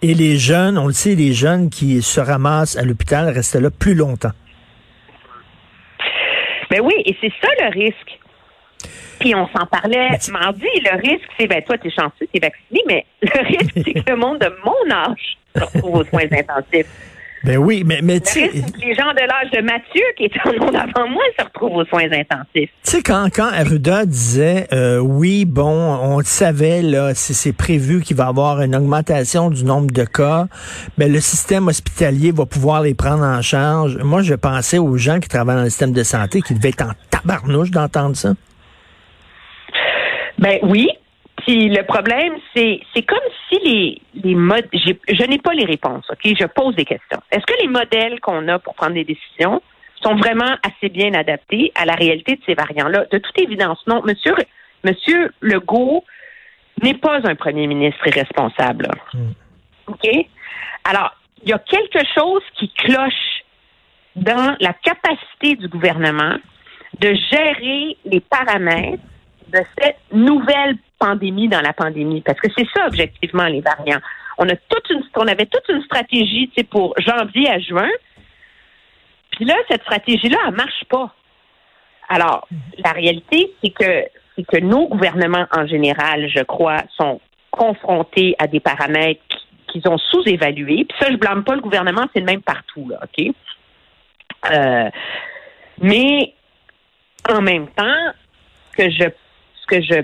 Et 0.02 0.14
les 0.14 0.38
jeunes, 0.38 0.78
on 0.78 0.88
le 0.88 0.94
sait, 0.94 1.16
les 1.16 1.34
jeunes 1.34 1.70
qui 1.70 2.02
se 2.02 2.20
ramassent 2.20 2.78
à 2.78 2.84
l'hôpital 2.84 3.30
restent 3.30 3.60
là 3.60 3.70
plus 3.70 3.96
longtemps. 3.96 4.32
Ben 6.70 6.82
oui, 6.82 6.94
et 7.06 7.18
c'est 7.20 7.32
ça 7.42 7.50
le 7.62 7.72
risque. 7.72 8.20
Puis 9.20 9.36
on 9.36 9.48
s'en 9.48 9.66
parlait 9.66 10.10
mardi. 10.32 10.66
Le 10.84 11.02
risque, 11.02 11.28
c'est, 11.38 11.48
ben 11.48 11.62
toi, 11.64 11.78
t'es 11.78 11.90
chanceux, 11.90 12.28
t'es 12.32 12.40
vacciné, 12.40 12.82
mais 12.88 13.06
le 13.22 13.48
risque, 13.48 13.72
c'est 13.76 13.94
que 13.94 14.10
le 14.10 14.16
monde 14.16 14.40
de 14.40 14.52
mon 14.64 14.96
âge 14.96 15.38
se 15.56 15.64
retrouve 15.64 15.96
aux 15.96 16.06
soins 16.06 16.28
intensifs. 16.32 16.88
Ben 17.44 17.58
oui, 17.58 17.84
mais, 17.86 18.02
mais 18.04 18.20
tu 18.20 18.34
sais. 18.34 18.52
Les 18.52 18.94
gens 18.96 19.14
de 19.14 19.22
l'âge 19.22 19.52
de 19.54 19.62
Mathieu, 19.62 20.04
qui 20.18 20.26
étaient 20.26 20.40
en 20.46 20.66
monde 20.66 20.76
avant 20.76 21.08
moi, 21.08 21.24
se 21.38 21.46
retrouvent 21.46 21.78
aux 21.78 21.86
soins 21.86 22.12
intensifs. 22.12 22.48
Tu 22.54 22.70
sais, 22.84 23.02
quand, 23.02 23.30
quand 23.34 23.48
Arruda 23.48 24.06
disait, 24.06 24.68
euh, 24.74 25.00
oui, 25.00 25.46
bon, 25.46 25.70
on 26.02 26.18
le 26.18 26.26
savait, 26.26 26.82
là, 26.82 27.14
c'est 27.16 27.54
prévu 27.54 28.02
qu'il 28.02 28.18
va 28.18 28.26
y 28.26 28.28
avoir 28.28 28.62
une 28.62 28.76
augmentation 28.76 29.50
du 29.50 29.64
nombre 29.64 29.92
de 29.92 30.04
cas, 30.04 30.48
mais 30.98 31.08
le 31.08 31.22
système 31.22 31.68
hospitalier 31.70 32.32
va 32.32 32.46
pouvoir 32.46 32.82
les 32.82 32.94
prendre 32.94 33.24
en 33.24 33.42
charge. 33.42 33.98
Moi, 33.98 34.22
je 34.22 34.34
pensais 34.34 34.78
aux 34.78 34.98
gens 34.98 35.20
qui 35.20 35.30
travaillent 35.30 35.58
dans 35.58 35.64
le 35.64 35.70
système 35.70 35.94
de 35.94 36.04
santé 36.04 36.42
qui 36.42 36.54
devaient 36.54 36.70
être 36.70 36.84
en 36.84 36.92
tabarnouche 37.10 37.72
d'entendre 37.72 38.18
ça. 38.18 38.34
Ben 40.40 40.60
oui. 40.64 40.90
Puis 41.46 41.70
le 41.70 41.84
problème, 41.84 42.34
c'est 42.56 42.82
c'est 42.94 43.04
comme 43.04 43.18
si 43.48 43.60
les, 43.64 44.02
les 44.24 44.36
modes. 44.36 44.68
Je 44.74 45.26
n'ai 45.26 45.38
pas 45.38 45.54
les 45.54 45.66
réponses, 45.66 46.06
OK? 46.10 46.20
Je 46.24 46.46
pose 46.46 46.76
des 46.76 46.86
questions. 46.86 47.22
Est-ce 47.32 47.46
que 47.46 47.62
les 47.62 47.68
modèles 47.68 48.20
qu'on 48.20 48.48
a 48.48 48.60
pour 48.60 48.76
prendre 48.76 48.94
des 48.94 49.04
décisions 49.04 49.62
sont 50.02 50.16
vraiment 50.16 50.56
assez 50.64 50.90
bien 50.90 51.14
adaptés 51.14 51.72
à 51.76 51.86
la 51.86 51.94
réalité 51.94 52.36
de 52.36 52.42
ces 52.46 52.54
variants-là? 52.54 53.06
De 53.12 53.18
toute 53.18 53.38
évidence, 53.40 53.80
non. 53.88 54.02
Monsieur, 54.04 54.36
Monsieur 54.84 55.32
Legault 55.42 56.04
n'est 56.84 56.96
pas 56.96 57.20
un 57.28 57.36
premier 57.36 57.68
ministre 57.68 58.06
irresponsable. 58.08 58.88
Hmm. 59.14 59.32
OK? 59.88 60.08
Alors, 60.86 61.16
il 61.44 61.50
y 61.50 61.54
a 61.54 61.60
quelque 61.60 62.06
chose 62.16 62.44
qui 62.56 62.70
cloche 62.70 63.44
dans 64.16 64.56
la 64.60 64.74
capacité 64.74 65.56
du 65.56 65.68
gouvernement 65.68 66.36
de 67.00 67.14
gérer 67.32 67.98
les 68.06 68.20
paramètres 68.20 69.04
de 69.50 69.60
cette 69.78 69.98
nouvelle 70.12 70.78
pandémie 71.00 71.48
dans 71.48 71.62
la 71.62 71.74
pandémie. 71.74 72.22
Parce 72.22 72.40
que 72.40 72.48
c'est 72.58 72.68
ça, 72.76 72.88
objectivement, 72.88 73.46
les 73.46 73.62
variants. 73.62 74.00
On 74.38 74.48
a 74.48 74.56
toute 74.56 74.90
une, 74.90 75.04
on 75.16 75.28
avait 75.28 75.46
toute 75.46 75.68
une 75.70 75.82
stratégie, 75.84 76.52
tu 76.56 76.64
pour 76.64 76.94
janvier 77.00 77.50
à 77.50 77.60
juin. 77.60 77.90
Puis 79.32 79.46
là, 79.46 79.56
cette 79.70 79.82
stratégie-là, 79.82 80.38
elle 80.48 80.56
marche 80.56 80.84
pas. 80.90 81.14
Alors, 82.10 82.48
la 82.84 82.92
réalité, 82.92 83.54
c'est 83.64 83.70
que, 83.70 84.06
c'est 84.36 84.44
que 84.44 84.58
nos 84.58 84.88
gouvernements 84.88 85.46
en 85.52 85.68
général, 85.68 86.30
je 86.30 86.44
crois, 86.44 86.82
sont 86.98 87.22
confrontés 87.52 88.36
à 88.40 88.48
des 88.48 88.60
paramètres 88.60 89.22
qu'ils 89.68 89.88
ont 89.88 89.98
sous-évalués. 89.98 90.86
Puis 90.86 90.98
ça, 91.00 91.12
je 91.12 91.18
blâme 91.18 91.44
pas 91.44 91.56
le 91.56 91.62
gouvernement, 91.62 92.06
c'est 92.14 92.20
le 92.20 92.26
même 92.26 92.42
partout, 92.42 92.90
là, 92.90 93.00
OK? 93.04 93.34
Euh, 94.52 94.90
mais 95.82 96.34
en 97.30 97.42
même 97.42 97.68
temps, 97.68 98.14
que 98.76 98.90
je 98.90 99.10
que 99.70 99.82
je 99.82 100.02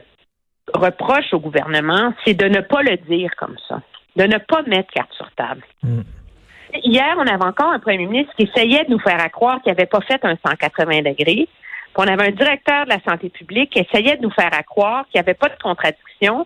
reproche 0.73 1.33
au 1.33 1.39
gouvernement, 1.39 2.13
c'est 2.23 2.33
de 2.33 2.45
ne 2.45 2.61
pas 2.61 2.81
le 2.81 2.97
dire 3.09 3.31
comme 3.37 3.55
ça, 3.67 3.81
de 4.15 4.23
ne 4.23 4.37
pas 4.37 4.61
mettre 4.63 4.91
carte 4.91 5.13
sur 5.13 5.29
table. 5.31 5.63
Mm. 5.83 6.01
Hier, 6.83 7.15
on 7.17 7.27
avait 7.27 7.45
encore 7.45 7.71
un 7.71 7.79
premier 7.79 8.05
ministre 8.05 8.33
qui 8.35 8.43
essayait 8.43 8.83
de 8.85 8.91
nous 8.91 8.99
faire 8.99 9.19
croire 9.31 9.61
qu'il 9.61 9.71
n'avait 9.71 9.85
pas 9.85 10.01
fait 10.01 10.23
un 10.23 10.35
180 10.45 11.01
degrés. 11.03 11.47
Puis 11.47 11.97
on 11.97 12.07
avait 12.07 12.27
un 12.27 12.31
directeur 12.31 12.85
de 12.85 12.89
la 12.89 12.99
santé 13.07 13.29
publique 13.29 13.71
qui 13.71 13.79
essayait 13.79 14.17
de 14.17 14.21
nous 14.21 14.31
faire 14.31 14.51
croire 14.65 15.05
qu'il 15.05 15.21
n'y 15.21 15.25
avait 15.25 15.35
pas 15.35 15.47
de 15.47 15.61
contradiction 15.61 16.45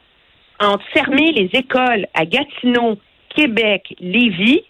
entre 0.60 0.84
fermer 0.94 1.32
les 1.32 1.50
écoles 1.54 2.06
à 2.14 2.26
Gatineau, 2.26 2.98
Québec, 3.30 3.96
Lévis 4.00 4.64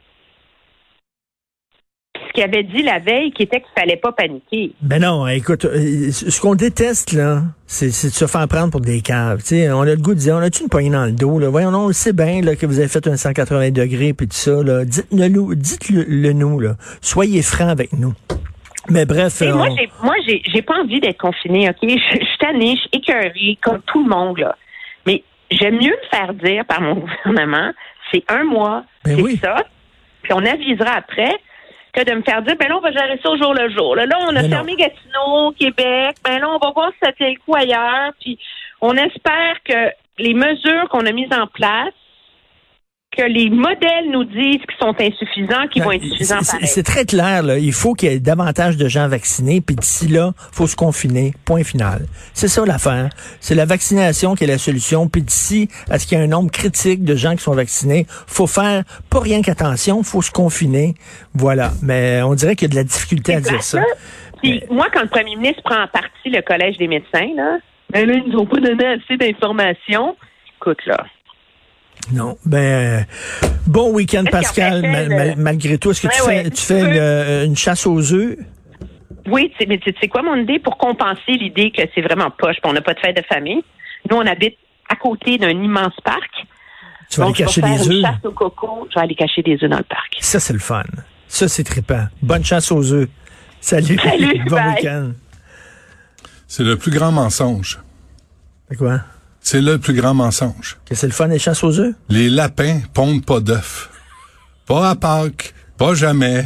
ce 2.27 2.33
qu'il 2.33 2.43
avait 2.43 2.63
dit 2.63 2.83
la 2.83 2.99
veille, 2.99 3.31
qui 3.31 3.43
était 3.43 3.61
qu'il 3.61 3.69
fallait 3.77 3.97
pas 3.97 4.11
paniquer. 4.11 4.73
Ben 4.81 5.01
non, 5.01 5.27
écoute, 5.27 5.65
euh, 5.65 6.11
ce 6.11 6.39
qu'on 6.41 6.55
déteste, 6.55 7.13
là, 7.13 7.43
c'est 7.65 7.87
de 7.87 7.91
se 7.91 8.27
faire 8.27 8.47
prendre 8.47 8.71
pour 8.71 8.81
des 8.81 9.01
caves. 9.01 9.39
sais, 9.41 9.71
on 9.71 9.81
a 9.81 9.85
le 9.85 9.97
goût 9.97 10.13
de 10.13 10.19
dire, 10.19 10.35
on 10.35 10.41
a-tu 10.41 10.63
une 10.63 10.69
poignée 10.69 10.89
dans 10.89 11.05
le 11.05 11.11
dos? 11.11 11.39
Là? 11.39 11.49
Voyons, 11.49 11.69
on 11.69 11.91
sait 11.91 12.13
bien 12.13 12.41
là, 12.41 12.55
que 12.55 12.65
vous 12.65 12.79
avez 12.79 12.87
fait 12.87 13.05
un 13.07 13.17
180 13.17 13.71
degrés 13.71 14.13
puis 14.13 14.27
tout 14.27 14.35
ça. 14.35 14.63
Là. 14.63 14.85
Dites-le 14.85 15.27
nous, 15.27 15.55
dites-le 15.55 16.33
nous. 16.33 16.59
Là. 16.59 16.75
Soyez 17.01 17.41
francs 17.41 17.69
avec 17.69 17.93
nous. 17.93 18.13
Mais 18.89 19.05
bref. 19.05 19.41
moi, 19.41 19.67
j'ai, 19.77 19.89
moi, 20.01 20.15
j'ai, 20.25 20.61
pas 20.61 20.79
envie 20.79 20.99
d'être 20.99 21.19
confiné, 21.19 21.69
OK? 21.69 21.77
Je, 21.81 21.87
suis 21.87 22.37
tannée, 22.39 22.75
je 22.75 22.81
suis 22.81 22.89
écœurée, 22.93 23.57
comme 23.61 23.81
tout 23.85 24.03
le 24.03 24.09
monde, 24.09 24.39
là. 24.39 24.55
Mais 25.05 25.23
j'aime 25.51 25.75
mieux 25.75 25.91
me 25.91 26.09
faire 26.09 26.33
dire 26.33 26.65
par 26.65 26.81
mon 26.81 26.95
gouvernement, 27.25 27.71
c'est 28.11 28.23
un 28.29 28.43
mois, 28.43 28.83
ben 29.05 29.17
c'est 29.23 29.37
ça, 29.37 29.63
puis 30.23 30.33
on 30.33 30.43
avisera 30.45 30.91
après 30.95 31.35
que 32.03 32.09
de 32.09 32.15
me 32.15 32.21
faire 32.21 32.41
dire, 32.41 32.55
ben 32.57 32.69
là, 32.69 32.77
on 32.77 32.81
va 32.81 32.91
gérer 32.91 33.19
ça 33.21 33.29
au 33.29 33.37
jour 33.37 33.53
le 33.53 33.69
jour. 33.69 33.95
Là, 33.95 34.05
on 34.27 34.35
a 34.35 34.43
fermé 34.43 34.75
Gatineau, 34.75 35.51
Québec. 35.51 36.17
Ben 36.23 36.39
là, 36.39 36.49
on 36.49 36.57
va 36.57 36.71
voir 36.71 36.91
si 36.91 36.99
ça 37.01 37.11
tient 37.13 37.29
le 37.29 37.39
coup 37.39 37.55
ailleurs. 37.55 38.11
Puis 38.19 38.39
on 38.81 38.95
espère 38.95 39.57
que 39.63 39.91
les 40.17 40.33
mesures 40.33 40.87
qu'on 40.89 41.05
a 41.05 41.11
mises 41.11 41.33
en 41.33 41.47
place 41.47 41.93
que 43.19 43.25
les 43.25 43.49
modèles 43.49 44.11
nous 44.11 44.23
disent 44.23 44.61
qu'ils 44.61 44.79
sont 44.79 44.95
insuffisants, 44.97 45.67
qu'ils 45.67 45.83
vont 45.83 45.91
être 45.91 46.03
suffisants 46.03 46.39
C'est 46.63 46.83
très 46.83 47.03
clair, 47.03 47.43
là. 47.43 47.57
Il 47.57 47.73
faut 47.73 47.93
qu'il 47.93 48.09
y 48.09 48.13
ait 48.13 48.19
davantage 48.19 48.77
de 48.77 48.87
gens 48.87 49.09
vaccinés, 49.09 49.59
puis 49.59 49.75
d'ici 49.75 50.07
là, 50.07 50.31
faut 50.53 50.67
se 50.67 50.77
confiner. 50.77 51.33
Point 51.43 51.63
final. 51.63 52.05
C'est 52.33 52.47
ça 52.47 52.65
l'affaire. 52.65 53.09
C'est 53.41 53.55
la 53.55 53.65
vaccination 53.65 54.35
qui 54.35 54.45
est 54.45 54.47
la 54.47 54.57
solution. 54.57 55.09
Puis 55.09 55.21
d'ici 55.21 55.67
à 55.89 55.99
ce 55.99 56.07
qu'il 56.07 56.17
y 56.17 56.21
ait 56.21 56.23
un 56.23 56.27
nombre 56.27 56.49
critique 56.49 57.03
de 57.03 57.15
gens 57.15 57.35
qui 57.35 57.43
sont 57.43 57.53
vaccinés, 57.53 58.05
faut 58.09 58.47
faire 58.47 58.83
pas 59.09 59.19
rien 59.19 59.41
qu'attention, 59.41 60.01
faut 60.03 60.21
se 60.21 60.31
confiner. 60.31 60.95
Voilà. 61.33 61.71
Mais 61.83 62.21
on 62.21 62.35
dirait 62.35 62.55
qu'il 62.55 62.69
y 62.69 62.71
a 62.71 62.73
de 62.73 62.77
la 62.77 62.85
difficulté 62.85 63.35
à 63.35 63.41
dire 63.41 63.61
ça. 63.61 63.81
Puis 64.41 64.63
moi, 64.69 64.87
quand 64.93 65.01
le 65.01 65.09
premier 65.09 65.35
ministre 65.35 65.61
prend 65.63 65.83
en 65.83 65.87
partie 65.87 66.29
le 66.29 66.41
collège 66.41 66.77
des 66.77 66.87
médecins, 66.87 67.27
là, 67.35 67.57
ben 67.91 68.07
là, 68.07 68.13
ils 68.13 68.31
nous 68.31 68.39
ont 68.39 68.45
pas 68.45 68.61
donné 68.61 68.85
assez 68.85 69.17
d'informations. 69.17 70.15
Écoute, 70.61 70.79
là. 70.85 71.05
Non. 72.11 72.37
Ben, 72.45 73.05
bon 73.67 73.91
week-end, 73.93 74.23
Pascal, 74.31 75.35
malgré 75.37 75.77
tout. 75.77 75.91
Est-ce 75.91 76.01
que 76.01 76.07
tu 76.07 76.21
fais, 76.21 76.49
tu 76.49 76.61
fais 76.61 76.81
euh, 76.83 77.45
une, 77.45 77.55
chasse 77.55 77.85
aux 77.85 78.13
œufs? 78.13 78.37
Oui, 79.27 79.53
mais 79.67 79.77
tu 79.77 79.93
sais 79.99 80.07
quoi, 80.07 80.23
mon 80.23 80.35
idée, 80.35 80.59
pour 80.59 80.77
compenser 80.77 81.33
l'idée 81.33 81.71
que 81.71 81.83
c'est 81.93 82.01
vraiment 82.01 82.31
poche, 82.31 82.55
on 82.63 82.73
n'a 82.73 82.81
pas 82.81 82.93
de 82.93 82.99
fête 82.99 83.15
de 83.15 83.23
famille. 83.23 83.63
Nous, 84.09 84.17
on 84.17 84.25
habite 84.25 84.57
à 84.89 84.95
côté 84.95 85.37
d'un 85.37 85.51
immense 85.51 85.93
parc. 86.03 86.47
Tu 87.09 87.19
vas 87.19 87.27
aller 87.27 87.33
cacher 87.33 87.61
des 87.61 87.89
œufs? 87.89 88.01
chasse 88.01 88.25
au 88.25 88.31
coco, 88.31 88.87
je 88.89 88.95
vais 88.95 89.01
aller 89.01 89.15
cacher 89.15 89.41
des 89.41 89.53
œufs 89.63 89.69
dans 89.69 89.77
le 89.77 89.83
parc. 89.83 90.17
Ça, 90.19 90.39
c'est 90.39 90.53
le 90.53 90.59
fun. 90.59 90.83
Ça, 91.27 91.47
c'est 91.47 91.63
trippant. 91.63 92.07
Bonne 92.21 92.43
chasse 92.43 92.71
aux 92.71 92.93
œufs. 92.93 93.09
Salut. 93.61 93.99
Salut 93.99 94.43
bon 94.47 94.55
week-end. 94.55 95.11
C'est 96.47 96.63
le 96.63 96.77
plus 96.77 96.91
grand 96.91 97.11
mensonge. 97.11 97.79
C'est 98.69 98.77
quoi? 98.77 99.01
C'est 99.41 99.61
le 99.61 99.77
plus 99.77 99.93
grand 99.93 100.13
mensonge. 100.13 100.77
Que 100.85 100.95
c'est 100.95 101.07
le 101.07 101.13
fun 101.13 101.27
des 101.27 101.39
chasses 101.39 101.63
aux 101.63 101.79
œufs? 101.79 101.95
Les 102.09 102.29
lapins 102.29 102.81
pondent 102.93 103.25
pas 103.25 103.39
d'œufs. 103.39 103.89
Pas 104.65 104.89
à 104.89 104.95
Pâques, 104.95 105.53
pas 105.77 105.93
jamais. 105.95 106.45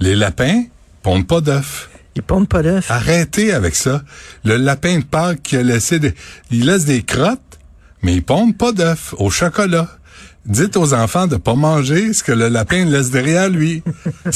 Les 0.00 0.14
lapins 0.14 0.64
pondent 1.02 1.26
pas 1.26 1.40
d'œufs. 1.40 1.88
Ils 2.14 2.22
pondent 2.22 2.48
pas 2.48 2.62
d'œufs. 2.62 2.90
Arrêtez 2.90 3.52
avec 3.52 3.74
ça. 3.74 4.02
Le 4.44 4.56
lapin 4.56 4.98
de 4.98 5.04
Pâques 5.04 5.42
qui 5.42 5.56
a 5.56 5.62
laissé 5.62 5.98
des, 5.98 6.14
il 6.50 6.66
laisse 6.66 6.84
des 6.84 7.02
crottes, 7.02 7.40
mais 8.02 8.14
ils 8.14 8.22
pondent 8.22 8.56
pas 8.56 8.72
d'œufs 8.72 9.14
au 9.18 9.30
chocolat. 9.30 9.88
Dites 10.46 10.76
aux 10.76 10.94
enfants 10.94 11.26
de 11.26 11.36
pas 11.36 11.54
manger 11.54 12.12
ce 12.12 12.22
que 12.22 12.30
le 12.32 12.48
lapin 12.48 12.84
laisse 12.84 13.10
derrière 13.10 13.48
lui. 13.48 13.82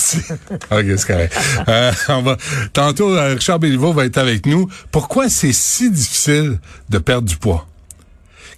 Ok, 0.71 0.85
c'est 0.97 1.07
correct. 1.07 1.37
Euh, 1.69 1.93
on 2.09 2.23
va, 2.23 2.37
tantôt, 2.73 3.15
euh, 3.15 3.35
Richard 3.35 3.59
Béliveau 3.61 3.93
va 3.93 4.07
être 4.07 4.19
avec 4.19 4.47
nous. 4.47 4.69
Pourquoi 4.91 5.29
c'est 5.29 5.53
si 5.53 5.91
difficile 5.91 6.59
de 6.89 6.99
perdre 6.99 7.29
du 7.29 7.37
poids? 7.37 7.67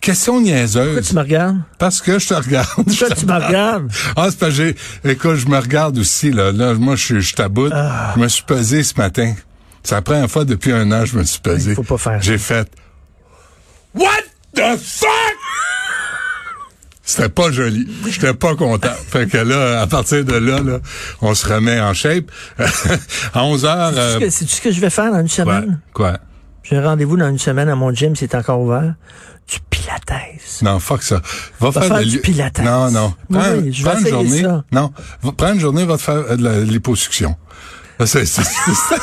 Question 0.02 0.32
Pourquoi 0.35 0.52
niaiseuse. 0.52 1.09
tu 1.09 1.14
me 1.14 1.21
regardes? 1.21 1.59
Parce 1.78 2.02
que 2.02 2.18
je 2.18 2.28
te 2.28 2.35
regarde. 2.35 2.68
Pourquoi 2.75 2.92
Je 2.92 3.04
te 3.06 3.21
tu 3.21 3.25
me 3.26 3.32
regardes? 3.35 3.88
ah, 4.16 4.26
c'est 4.30 4.38
parce 4.38 4.56
que 4.56 4.75
j'ai, 5.04 5.11
écoute, 5.11 5.37
je 5.37 5.47
me 5.47 5.56
regarde 5.59 5.97
aussi, 5.97 6.30
là. 6.32 6.50
Là, 6.52 6.75
moi, 6.75 6.97
je, 6.97 7.04
suis- 7.04 7.23
je 7.23 7.35
taboute. 7.35 7.73
Ah. 7.75 8.12
Je 8.16 8.21
me 8.21 8.26
suis 8.28 8.42
pesé 8.42 8.82
ce 8.82 8.94
matin. 8.97 9.32
C'est 9.85 9.94
la 9.94 10.02
première 10.02 10.28
fois 10.30 10.44
depuis 10.44 10.73
un 10.73 10.90
an, 10.92 11.04
je 11.04 11.16
me 11.16 11.23
suis 11.25 11.38
pesé. 11.40 11.71
Il 11.71 11.75
faut 11.76 11.82
pas 11.85 11.99
faire. 11.99 12.21
J'ai 12.21 12.37
fait, 12.38 12.68
What 13.94 14.09
the 14.54 14.76
fuck? 14.76 15.09
C'était 17.04 17.28
pas 17.28 17.50
joli. 17.52 17.87
J'étais 18.09 18.35
pas 18.35 18.54
content. 18.56 18.88
Fait 19.09 19.28
que 19.28 19.37
là, 19.37 19.82
à 19.82 19.87
partir 19.87 20.25
de 20.25 20.35
là, 20.35 20.61
là, 20.61 20.78
on 21.21 21.35
se 21.35 21.47
remet 21.47 21.80
en 21.80 21.94
shape. 21.94 22.25
à 23.35 23.44
11 23.44 23.64
heures, 23.66 23.92
euh, 23.97 24.18
C'est 24.30 24.49
ce 24.49 24.61
que 24.61 24.71
je 24.73 24.80
vais 24.80 24.90
faire 24.90 25.12
dans 25.12 25.21
une 25.21 25.28
semaine? 25.28 25.80
Quoi? 25.94 26.18
J'ai 26.64 26.76
un 26.76 26.82
rendez-vous 26.85 27.16
dans 27.16 27.28
une 27.28 27.38
semaine 27.40 27.68
à 27.68 27.75
mon 27.75 27.92
gym, 27.92 28.14
c'est 28.16 28.35
encore 28.37 28.61
ouvert. 28.61 28.94
Du 29.49 29.58
pilates. 29.70 30.62
Non, 30.62 30.78
fuck 30.78 31.02
ça. 31.02 31.20
Va, 31.61 31.70
Va 31.70 31.80
faire, 31.80 31.88
faire 31.88 31.99
de 31.99 32.04
du 32.11 32.20
pilates. 32.20 32.61
Non, 32.61 32.90
non. 32.90 33.14
Prends, 33.30 33.40
oui, 33.58 33.72
je 33.72 33.84
vais 33.84 33.90
prends 33.90 34.00
une 34.00 34.08
journée. 34.08 34.42
ça. 34.42 34.64
Non. 34.72 34.92
Prends 35.37 35.52
une 35.52 35.61
journée, 35.61 35.84
va 35.84 35.96
te 35.96 36.02
faire 36.02 36.14
euh, 36.14 36.37
de 36.37 36.42
la 36.44 36.61
liposuction. 36.61 37.37
Ça, 38.06 38.25
c'est, 38.25 38.26
c'est, 38.26 38.42
ça, 38.42 38.97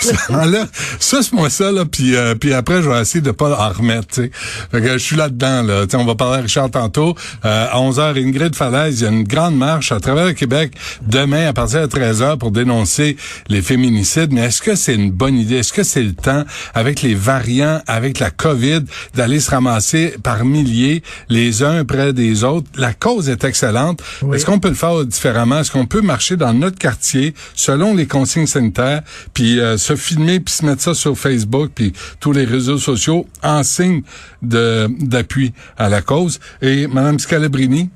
c'est, 0.00 0.16
ça, 0.16 0.46
là, 0.46 0.66
ça, 0.98 1.22
c'est 1.22 1.32
moi 1.32 1.50
ça, 1.50 1.70
là, 1.70 1.84
puis, 1.84 2.16
euh, 2.16 2.34
puis 2.34 2.52
après, 2.52 2.82
je 2.82 2.88
vais 2.88 3.00
essayer 3.00 3.20
de 3.20 3.30
pas 3.30 3.56
en 3.56 3.68
remettre. 3.72 4.14
Fait 4.16 4.30
que 4.72 4.92
je 4.94 4.98
suis 4.98 5.14
là-dedans, 5.14 5.62
là. 5.62 5.84
Tu 5.84 5.90
sais, 5.90 5.96
on 5.96 6.04
va 6.04 6.16
parler 6.16 6.38
à 6.38 6.42
Richard 6.42 6.70
tantôt. 6.70 7.14
Euh, 7.44 7.66
à 7.70 7.78
11h, 7.78 8.18
Ingrid 8.20 8.56
Falaise, 8.56 9.00
il 9.00 9.04
y 9.04 9.06
a 9.06 9.10
une 9.10 9.22
grande 9.22 9.56
marche 9.56 9.92
à 9.92 10.00
travers 10.00 10.26
le 10.26 10.32
Québec 10.32 10.72
demain 11.02 11.46
à 11.46 11.52
partir 11.52 11.86
de 11.86 11.86
13h 11.86 12.38
pour 12.38 12.50
dénoncer 12.50 13.16
les 13.48 13.62
féminicides. 13.62 14.32
Mais 14.32 14.42
est-ce 14.42 14.62
que 14.62 14.74
c'est 14.74 14.94
une 14.94 15.12
bonne 15.12 15.36
idée? 15.36 15.56
Est-ce 15.56 15.72
que 15.72 15.84
c'est 15.84 16.02
le 16.02 16.14
temps, 16.14 16.44
avec 16.74 17.02
les 17.02 17.14
variants, 17.14 17.80
avec 17.86 18.18
la 18.18 18.30
COVID, 18.30 18.80
d'aller 19.14 19.38
se 19.38 19.52
ramasser 19.52 20.16
par 20.24 20.44
milliers, 20.44 21.04
les 21.28 21.62
uns 21.62 21.84
près 21.84 22.12
des 22.12 22.42
autres? 22.42 22.66
La 22.76 22.94
cause 22.94 23.28
est 23.28 23.44
excellente. 23.44 24.02
Est-ce 24.32 24.44
qu'on 24.44 24.58
peut 24.58 24.70
le 24.70 24.74
faire 24.74 25.04
différemment? 25.04 25.60
Est-ce 25.60 25.70
qu'on 25.70 25.86
peut 25.86 26.00
marcher 26.00 26.36
dans 26.36 26.52
notre 26.52 26.78
quartier 26.78 27.34
selon 27.54 27.94
les 27.94 28.07
consignes 28.08 28.46
sanitaires, 28.46 29.02
puis 29.34 29.60
euh, 29.60 29.76
se 29.76 29.94
filmer, 29.94 30.40
puis 30.40 30.52
se 30.54 30.64
mettre 30.66 30.82
ça 30.82 30.94
sur 30.94 31.16
Facebook, 31.16 31.70
puis 31.74 31.92
tous 32.20 32.32
les 32.32 32.44
réseaux 32.44 32.78
sociaux 32.78 33.26
en 33.42 33.62
signe 33.62 34.02
de 34.42 34.88
d'appui 35.00 35.52
à 35.76 35.88
la 35.88 36.02
cause? 36.02 36.40
Et 36.62 36.86
Mme 36.88 37.18
Scalabrini, 37.18 37.90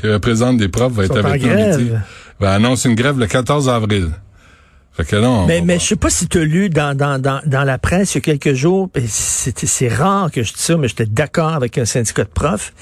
qui 0.00 0.08
représente 0.08 0.56
des 0.56 0.68
profs, 0.68 0.92
va 0.92 1.04
être 1.04 1.18
avec 1.18 1.42
nous 1.42 1.48
midi. 1.48 1.84
grève. 1.90 2.00
Ben, 2.40 2.50
annonce 2.50 2.84
une 2.84 2.94
grève 2.96 3.18
le 3.18 3.26
14 3.26 3.68
avril. 3.68 4.10
Fait 4.96 5.04
que 5.04 5.16
là, 5.16 5.28
on 5.28 5.46
Mais, 5.46 5.58
va 5.58 5.64
mais 5.66 5.78
je 5.80 5.86
sais 5.86 5.96
pas 5.96 6.08
si 6.08 6.28
tu 6.28 6.38
as 6.38 6.44
lu 6.44 6.70
dans, 6.70 6.96
dans, 6.96 7.20
dans, 7.20 7.40
dans 7.46 7.64
la 7.64 7.78
presse 7.78 8.14
il 8.14 8.18
y 8.18 8.18
a 8.18 8.20
quelques 8.20 8.54
jours, 8.54 8.88
c'est 9.08 9.58
c'est 9.66 9.88
rare 9.88 10.30
que 10.30 10.44
je 10.44 10.52
dise 10.52 10.62
ça, 10.62 10.76
mais 10.76 10.86
j'étais 10.86 11.06
d'accord 11.06 11.52
avec 11.52 11.78
un 11.78 11.84
syndicat 11.84 12.22
de 12.22 12.28
profs. 12.28 12.72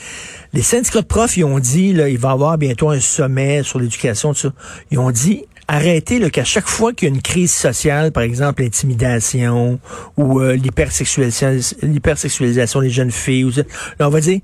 Les 0.53 0.61
syndicats 0.61 1.01
de 1.01 1.07
profs, 1.07 1.39
ils 1.39 1.45
ont 1.45 1.59
dit, 1.59 1.95
là, 1.95 2.11
il 2.11 2.19
va 2.19 2.29
y 2.29 2.33
avoir 2.33 2.59
bientôt 2.59 2.91
un 2.91 3.01
sommet 3.01 3.63
sur 3.63 3.79
l'éducation, 3.79 4.35
tout 4.35 4.41
ça. 4.41 4.53
Ils 4.91 4.99
ont 4.99 5.11
dit, 5.11 5.47
arrêtez 5.73 6.19
là, 6.19 6.29
qu'à 6.31 6.45
chaque 6.45 6.69
fois 6.69 6.93
qu'il 6.93 7.09
y 7.09 7.13
a 7.13 7.15
une 7.15 7.23
crise 7.23 7.53
sociale, 7.53 8.13
par 8.13 8.23
exemple 8.23 8.63
l'intimidation 8.63 9.81
ou 10.17 10.41
euh, 10.41 10.55
l'hypersexualisation 10.55 11.59
l'hypersexualisation 11.83 12.81
des 12.83 12.91
jeunes 12.91 13.11
filles, 13.11 13.45
ou 13.45 13.53
ça, 13.53 13.63
là, 13.99 14.07
on 14.07 14.11
va 14.11 14.21
dire, 14.21 14.41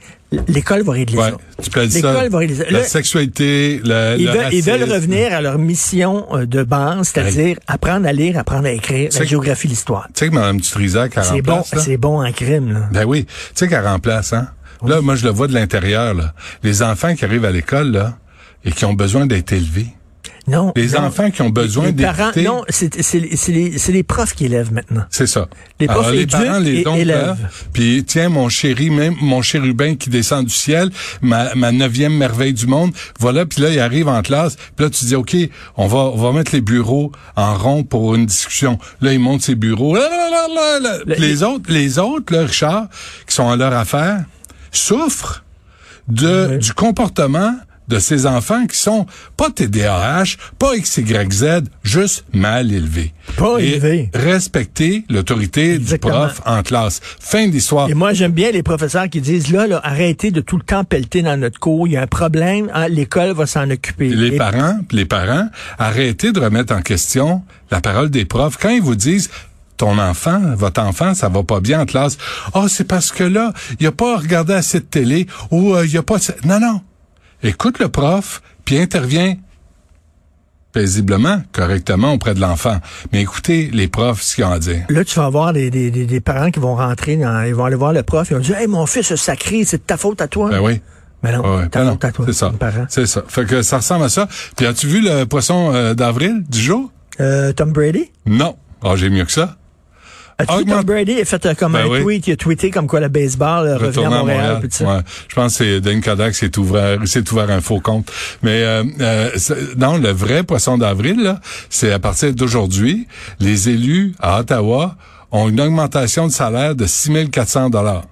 l'école 0.49 0.83
va 0.83 0.93
régler 0.93 1.19
Ouais, 1.19 1.31
ça. 1.31 1.37
tu 1.63 1.71
peux 1.71 1.87
dire 1.87 2.01
ça. 2.03 2.13
L'école 2.13 2.31
va 2.31 2.39
régler 2.39 2.57
ça. 2.57 2.65
La 2.71 2.79
Là, 2.81 2.85
sexualité, 2.85 3.81
le, 3.85 4.17
ils 4.19 4.25
le 4.27 4.33
veulent, 4.33 4.53
ils 4.53 4.63
veulent 4.63 4.91
revenir 4.93 5.33
à 5.35 5.41
leur 5.41 5.59
mission 5.59 6.27
euh, 6.35 6.47
de 6.47 6.63
base, 6.63 7.09
c'est-à-dire 7.15 7.59
apprendre 7.67 8.07
à 8.09 8.13
lire, 8.13 8.39
apprendre 8.39 8.67
à 8.67 8.71
écrire, 8.73 9.11
la 9.15 9.25
géographie, 9.25 9.69
l'histoire. 9.69 10.09
Tu 10.15 10.25
sais 10.25 10.29
que 10.31 10.35
Mme 10.35 10.61
Dutrisac, 10.61 11.13
elle 11.17 11.25
C'est 11.25 11.43
bon, 11.43 11.57
là? 11.57 11.79
c'est 11.83 11.97
bon 11.99 12.25
en 12.27 12.33
crime, 12.33 12.73
là. 12.73 12.89
Ben 12.93 13.05
oui. 13.05 13.27
Tu 13.27 13.33
sais 13.55 13.69
qu'elle 13.69 13.87
remplace, 13.87 14.33
hein? 14.33 14.49
Là, 14.87 15.01
moi, 15.03 15.15
je 15.17 15.25
le 15.25 15.31
vois 15.31 15.49
de 15.49 15.55
l'intérieur, 15.55 16.15
là. 16.15 16.33
Les 16.63 16.83
enfants 16.83 17.15
qui 17.15 17.25
arrivent 17.25 17.45
à 17.45 17.51
l'école, 17.51 17.91
là, 17.91 18.17
et 18.65 18.71
qui 18.73 18.85
ont 18.85 18.95
besoin 18.95 19.27
d'être 19.27 19.53
élevés. 19.53 19.89
Non. 20.49 20.73
Les 20.77 20.89
non. 20.89 21.01
enfants 21.05 21.31
qui 21.31 21.43
ont 21.43 21.51
besoin 21.51 21.87
les 21.87 21.93
parents, 21.93 22.31
non, 22.37 22.65
c'est 22.69 23.03
c'est 23.03 23.21
les, 23.21 23.37
c'est 23.37 23.53
les, 23.53 23.79
c'est 23.79 23.93
les 23.93 24.03
profs 24.03 24.35
qui 24.35 24.47
élèvent 24.47 24.73
maintenant. 24.73 25.05
C'est 25.11 25.27
ça. 25.27 25.49
Les 25.79 25.87
profs 25.87 25.99
Alors, 26.07 26.11
les 26.13 26.27
parents 26.27 26.59
les 26.59 26.81
élèvent. 26.81 27.07
là. 27.07 27.37
Puis 27.73 28.05
tiens, 28.07 28.29
mon 28.29 28.49
chéri, 28.49 28.91
même 28.91 29.15
mon 29.21 29.43
chérubin 29.43 29.95
qui 29.97 30.11
descend 30.11 30.45
du 30.47 30.53
ciel, 30.55 30.91
ma, 31.23 31.55
ma 31.55 31.71
neuvième 31.73 32.15
merveille 32.17 32.55
du 32.55 32.67
monde, 32.67 32.93
voilà. 33.21 33.47
Puis 33.47 33.61
là, 33.63 33.71
il 33.71 33.79
arrive 33.81 34.09
en 34.09 34.23
classe. 34.23 34.57
Puis 34.77 34.85
là, 34.87 34.91
tu 34.91 35.05
dis, 35.05 35.15
ok, 35.15 35.37
on 35.77 35.87
va, 35.87 35.99
on 35.99 36.17
va 36.17 36.33
mettre 36.33 36.53
les 36.55 36.61
bureaux 36.61 37.13
en 37.37 37.55
rond 37.55 37.85
pour 37.85 38.15
une 38.15 38.27
discussion. 38.27 38.79
Là, 39.01 39.13
il 39.13 39.21
monte 39.21 39.43
ses 39.43 39.55
bureaux. 39.55 39.95
Là, 39.95 40.09
là, 40.09 40.31
là, 40.31 40.47
là, 40.55 40.81
là. 40.81 40.99
Le- 41.07 41.15
Puis 41.15 41.23
les 41.23 41.43
autres, 41.43 41.71
les 41.73 41.99
autres, 41.99 42.33
là, 42.33 42.43
Richard, 42.47 42.87
qui 43.27 43.35
sont 43.35 43.49
à 43.51 43.57
leur 43.57 43.73
affaire, 43.73 44.25
souffrent 44.73 45.45
de 46.09 46.49
Oui. 46.53 46.59
du 46.59 46.73
comportement 46.73 47.55
de 47.89 47.99
ces 47.99 48.27
enfants 48.27 48.67
qui 48.67 48.77
sont 48.79 49.07
pas 49.37 49.51
TDAH, 49.51 50.37
pas 50.59 50.77
XYZ, 50.79 51.63
juste 51.83 52.25
mal 52.33 52.73
élevés. 52.73 53.13
Pas 53.37 53.59
élevés. 53.59 54.11
Respecter 54.15 55.05
l'autorité 55.09 55.79
du 55.79 55.99
prof 55.99 56.41
en 56.47 56.63
classe. 56.63 57.01
Fin 57.21 57.49
d'histoire. 57.49 57.89
Et 57.89 57.95
moi, 57.95 58.13
j'aime 58.13 58.33
bien 58.33 58.51
les 58.51 58.63
professeurs 58.63 59.09
qui 59.09 59.21
disent, 59.21 59.51
là, 59.53 59.67
là, 59.67 59.81
arrêtez 59.83 60.31
de 60.31 60.41
tout 60.41 60.57
le 60.57 60.63
temps 60.63 60.85
pelleter 60.85 61.23
dans 61.23 61.37
notre 61.39 61.59
cours. 61.59 61.87
Il 61.87 61.93
y 61.93 61.97
a 61.97 62.03
un 62.03 62.07
problème, 62.07 62.71
hein, 62.75 62.89
l'école 62.89 63.33
va 63.33 63.47
s'en 63.47 63.69
occuper. 63.71 64.09
Les 64.11 64.35
Et- 64.35 64.37
parents, 64.37 64.79
les 64.93 65.05
parents, 65.05 65.49
arrêtez 65.79 66.33
de 66.33 66.41
remettre 66.41 66.75
en 66.75 66.83
question 66.83 67.43
la 67.71 67.81
parole 67.81 68.11
des 68.11 68.25
profs 68.25 68.57
quand 68.59 68.71
ils 68.71 68.83
vous 68.83 68.95
disent 68.97 69.31
ton 69.77 69.99
enfant, 69.99 70.41
votre 70.57 70.81
enfant, 70.83 71.15
ça 71.15 71.29
va 71.29 71.43
pas 71.45 71.61
bien 71.61 71.81
en 71.83 71.87
classe. 71.87 72.19
Ah, 72.53 72.65
c'est 72.69 72.87
parce 72.87 73.13
que 73.13 73.23
là, 73.25 73.53
il 73.79 73.87
a 73.87 73.93
pas 73.93 74.17
regardé 74.17 74.53
assez 74.53 74.81
de 74.81 74.85
télé 74.85 75.27
ou 75.53 75.75
euh, 75.75 75.87
il 75.87 75.97
a 75.97 76.03
pas 76.03 76.17
Non 76.45 76.59
non. 76.59 76.81
Écoute 77.43 77.79
le 77.79 77.89
prof, 77.89 78.43
puis 78.65 78.79
intervient 78.79 79.37
paisiblement, 80.73 81.43
correctement 81.53 82.13
auprès 82.13 82.35
de 82.35 82.41
l'enfant. 82.41 82.79
Mais 83.13 83.23
écoutez 83.23 83.71
les 83.73 83.89
profs 83.89 84.23
ce 84.23 84.35
qu'ils 84.37 84.45
ont 84.45 84.53
à 84.53 84.59
dire. 84.59 84.85
Là, 84.91 85.05
tu 85.05 85.15
vas 85.19 85.25
avoir 85.27 85.53
des, 85.53 85.71
des, 85.71 85.91
des, 85.91 86.05
des 86.07 86.21
parents 86.21 86.51
qui 86.51 86.61
vont 86.61 86.77
rentrer, 86.77 87.17
dans, 87.17 87.43
ils 87.43 87.55
vont 87.55 87.65
aller 87.65 87.77
voir 87.77 87.93
le 87.93 88.03
prof, 88.03 88.29
ils 88.31 88.35
vont 88.35 88.41
dire, 88.41 88.57
hey, 88.59 88.67
mon 88.67 88.87
fils 88.87 89.11
a 89.13 89.17
sacré, 89.17 89.65
c'est 89.65 89.79
de 89.79 89.83
ta 89.83 89.97
faute 89.97 90.21
à 90.21 90.29
toi. 90.29 90.51
Ben 90.51 90.61
oui. 90.61 90.81
Mais 91.23 91.33
non, 91.33 91.57
Ouais, 91.57 91.69
ta 91.69 91.81
ben 91.81 91.87
non, 91.87 91.91
faute 91.93 92.05
à 92.05 92.13
toi. 92.13 92.25
C'est 92.27 92.33
ça. 92.33 92.53
C'est 92.89 93.07
ça. 93.07 93.23
Fait 93.27 93.45
que 93.45 93.63
ça 93.63 93.79
ressemble 93.79 94.05
à 94.05 94.09
ça. 94.09 94.29
Puis 94.57 94.67
as-tu 94.67 94.87
vu 94.87 95.01
le 95.01 95.25
poisson 95.25 95.73
euh, 95.75 95.95
d'avril 95.95 96.45
du 96.49 96.61
jour? 96.61 96.93
Euh, 97.21 97.53
Tom 97.53 97.73
Brady? 97.73 98.11
Non. 98.27 98.57
Ah, 98.85 98.95
j'ai 98.95 99.11
mieux 99.11 99.25
que 99.25 99.33
ça. 99.33 99.57
As-tu 100.41 100.65
Tom 100.67 100.83
Brady 100.83 101.21
a 101.21 101.25
fait 101.25 101.47
euh, 101.47 101.55
comme 101.55 101.73
Ben 101.73 101.85
un 101.85 101.89
oui. 101.89 102.03
tweet, 102.03 102.27
il 102.29 102.33
a 102.33 102.37
tweeté 102.37 102.71
comme 102.71 102.87
quoi 102.87 103.01
le 103.01 103.09
baseball 103.09 103.67
euh, 103.67 103.77
revenait 103.77 104.07
à 104.07 104.11
Montréal. 104.11 104.59
tout 104.63 104.69
ça. 104.71 104.85
Ouais. 104.85 105.01
Je 105.27 105.35
pense 105.35 105.59
que 105.59 105.65
c'est 105.65 105.81
Dan 105.81 106.01
Kodak 106.01 106.35
s'est 106.35 106.57
ouvert, 106.59 106.99
s'est 107.07 107.29
ouvert 107.33 107.51
un 107.51 107.61
faux 107.61 107.81
compte. 107.81 108.11
Mais 108.43 108.63
euh, 108.63 108.85
euh, 109.01 109.31
non, 109.77 109.99
le 109.99 110.11
vrai 110.11 110.45
poisson 110.45 110.79
d'avril, 110.79 111.35
c'est 111.71 111.91
à 111.93 111.99
partir 111.99 112.33
d'aujourd'hui, 112.33 113.09
les 113.41 113.69
élus 113.69 114.15
à 114.21 114.39
Ottawa 114.41 114.95
ont 115.33 115.49
une 115.49 115.61
augmentation 115.61 116.27
de 116.29 116.33
salaire 116.33 116.77
de 116.77 116.87
6 116.87 117.31
400 117.31 117.71
dollars. 117.71 118.05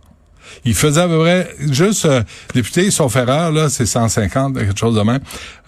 Ils 0.64 0.74
faisaient 0.74 1.02
à 1.02 1.08
peu 1.08 1.18
près, 1.18 1.48
juste, 1.70 2.04
euh, 2.04 2.22
député, 2.54 2.90
sauf 2.90 3.14
erreur, 3.16 3.52
là, 3.52 3.68
c'est 3.68 3.86
150, 3.86 4.58
quelque 4.58 4.78
chose 4.78 4.96
de 4.96 5.02
même. 5.02 5.20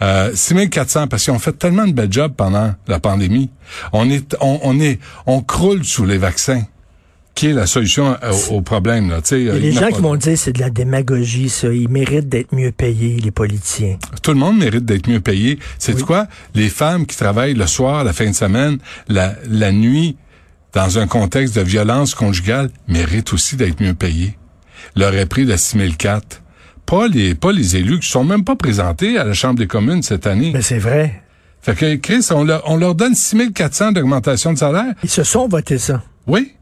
Euh, 0.02 0.30
6 0.34 0.70
400, 0.70 1.06
parce 1.08 1.24
qu'ils 1.24 1.32
ont 1.32 1.38
fait 1.38 1.52
tellement 1.52 1.86
de 1.86 1.92
belles 1.92 2.12
jobs 2.12 2.32
pendant 2.36 2.74
la 2.86 3.00
pandémie. 3.00 3.50
On 3.92 4.08
est, 4.10 4.36
on, 4.40 4.60
on 4.62 4.80
est, 4.80 4.98
on 5.26 5.40
croule 5.42 5.84
sous 5.84 6.04
les 6.04 6.18
vaccins, 6.18 6.62
qui 7.34 7.48
est 7.48 7.52
la 7.52 7.66
solution 7.66 8.16
au, 8.50 8.54
au 8.54 8.60
problème, 8.62 9.10
là, 9.10 9.20
tu 9.20 9.28
sais. 9.28 9.40
Il 9.40 9.46
y 9.46 9.50
a 9.50 9.56
il 9.56 9.78
en 9.78 9.80
gens 9.82 9.88
qui 9.88 10.00
vont 10.00 10.16
dire 10.16 10.36
c'est 10.36 10.52
de 10.52 10.60
la 10.60 10.70
démagogie, 10.70 11.48
ça. 11.48 11.68
Ils 11.68 11.88
méritent 11.88 12.28
d'être 12.28 12.54
mieux 12.54 12.72
payés, 12.72 13.18
les 13.20 13.30
politiciens. 13.30 13.98
Tout 14.22 14.32
le 14.32 14.38
monde 14.38 14.58
mérite 14.58 14.84
d'être 14.84 15.08
mieux 15.08 15.20
payé. 15.20 15.58
C'est 15.78 16.00
quoi? 16.02 16.26
Les 16.54 16.68
femmes 16.68 17.06
qui 17.06 17.16
travaillent 17.16 17.54
le 17.54 17.66
soir, 17.66 18.04
la 18.04 18.12
fin 18.12 18.28
de 18.28 18.34
semaine, 18.34 18.78
la, 19.08 19.34
la 19.48 19.72
nuit, 19.72 20.16
dans 20.74 20.98
un 20.98 21.06
contexte 21.06 21.56
de 21.56 21.62
violence 21.62 22.14
conjugale, 22.14 22.70
méritent 22.86 23.32
aussi 23.32 23.56
d'être 23.56 23.80
mieux 23.80 23.94
payées. 23.94 24.37
Leur 24.96 25.14
est 25.14 25.26
pris 25.26 25.44
de 25.46 25.56
6004. 25.56 26.42
Pas 26.86 27.06
les, 27.08 27.34
pas 27.34 27.52
les 27.52 27.76
élus 27.76 28.00
qui 28.00 28.08
sont 28.08 28.24
même 28.24 28.44
pas 28.44 28.56
présentés 28.56 29.18
à 29.18 29.24
la 29.24 29.34
Chambre 29.34 29.58
des 29.58 29.66
communes 29.66 30.02
cette 30.02 30.26
année. 30.26 30.52
Mais 30.54 30.62
c'est 30.62 30.78
vrai. 30.78 31.22
Fait 31.60 31.74
que, 31.74 31.96
Chris, 31.96 32.26
on 32.30 32.44
leur, 32.44 32.62
on 32.66 32.76
leur 32.76 32.94
donne 32.94 33.14
6400 33.14 33.92
d'augmentation 33.92 34.52
de 34.52 34.58
salaire. 34.58 34.94
Ils 35.02 35.10
se 35.10 35.22
sont 35.24 35.48
votés 35.48 35.78
ça. 35.78 36.02
Oui. 36.26 36.54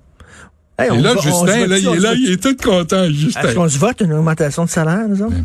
Hey, 0.78 0.90
Et 0.94 1.00
là, 1.00 1.14
Justin, 1.22 1.66
là, 1.66 1.78
il 1.78 1.88
est 1.88 2.00
là, 2.00 2.14
il 2.14 2.32
est 2.32 2.42
tout 2.42 2.54
content, 2.62 3.08
Justin. 3.08 3.40
Est-ce 3.40 3.54
qu'on 3.54 3.68
se 3.68 3.78
vote 3.78 3.98
une 4.02 4.12
augmentation 4.12 4.64
de 4.66 4.68
salaire, 4.68 5.08
nous 5.08 5.22
autres? 5.22 5.36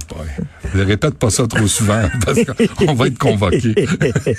Ne 0.75 0.83
répète 0.83 1.15
pas 1.15 1.29
ça 1.29 1.47
trop 1.47 1.67
souvent, 1.67 2.01
parce 2.25 2.39
qu'on 2.75 2.93
va 2.95 3.07
être 3.07 3.17
convoqué. 3.17 3.87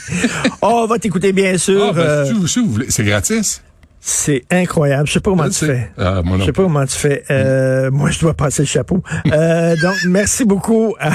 on 0.62 0.87
va 0.87 0.98
t'écouter, 0.98 1.33
bien 1.33 1.57
sûr. 1.57 1.87
Ah, 1.88 1.92
ben, 1.92 2.00
euh, 2.00 2.26
si, 2.26 2.33
vous, 2.35 2.46
si 2.46 2.61
vous 2.61 2.70
voulez, 2.72 2.87
c'est 2.90 3.05
gratis. 3.05 3.62
C'est 4.05 4.43
incroyable. 4.51 5.07
Je 5.07 5.12
sais 5.12 5.21
pas 5.21 5.31
comment 5.31 5.49
tu 5.49 5.65
fais. 5.65 5.93
Ah, 5.97 6.23
Je 6.41 6.45
sais 6.45 6.53
pas 6.53 6.62
comment 6.65 6.85
tu 6.85 6.97
fais. 6.99 7.23
Euh, 7.31 7.88
moi, 7.93 8.11
je 8.11 8.19
dois 8.19 8.35
passer 8.35 8.62
le 8.62 8.67
chapeau. 8.67 9.01
Euh, 9.33 9.77
donc, 9.81 9.95
merci 10.09 10.45
beaucoup 10.45 10.97
à, 10.99 11.12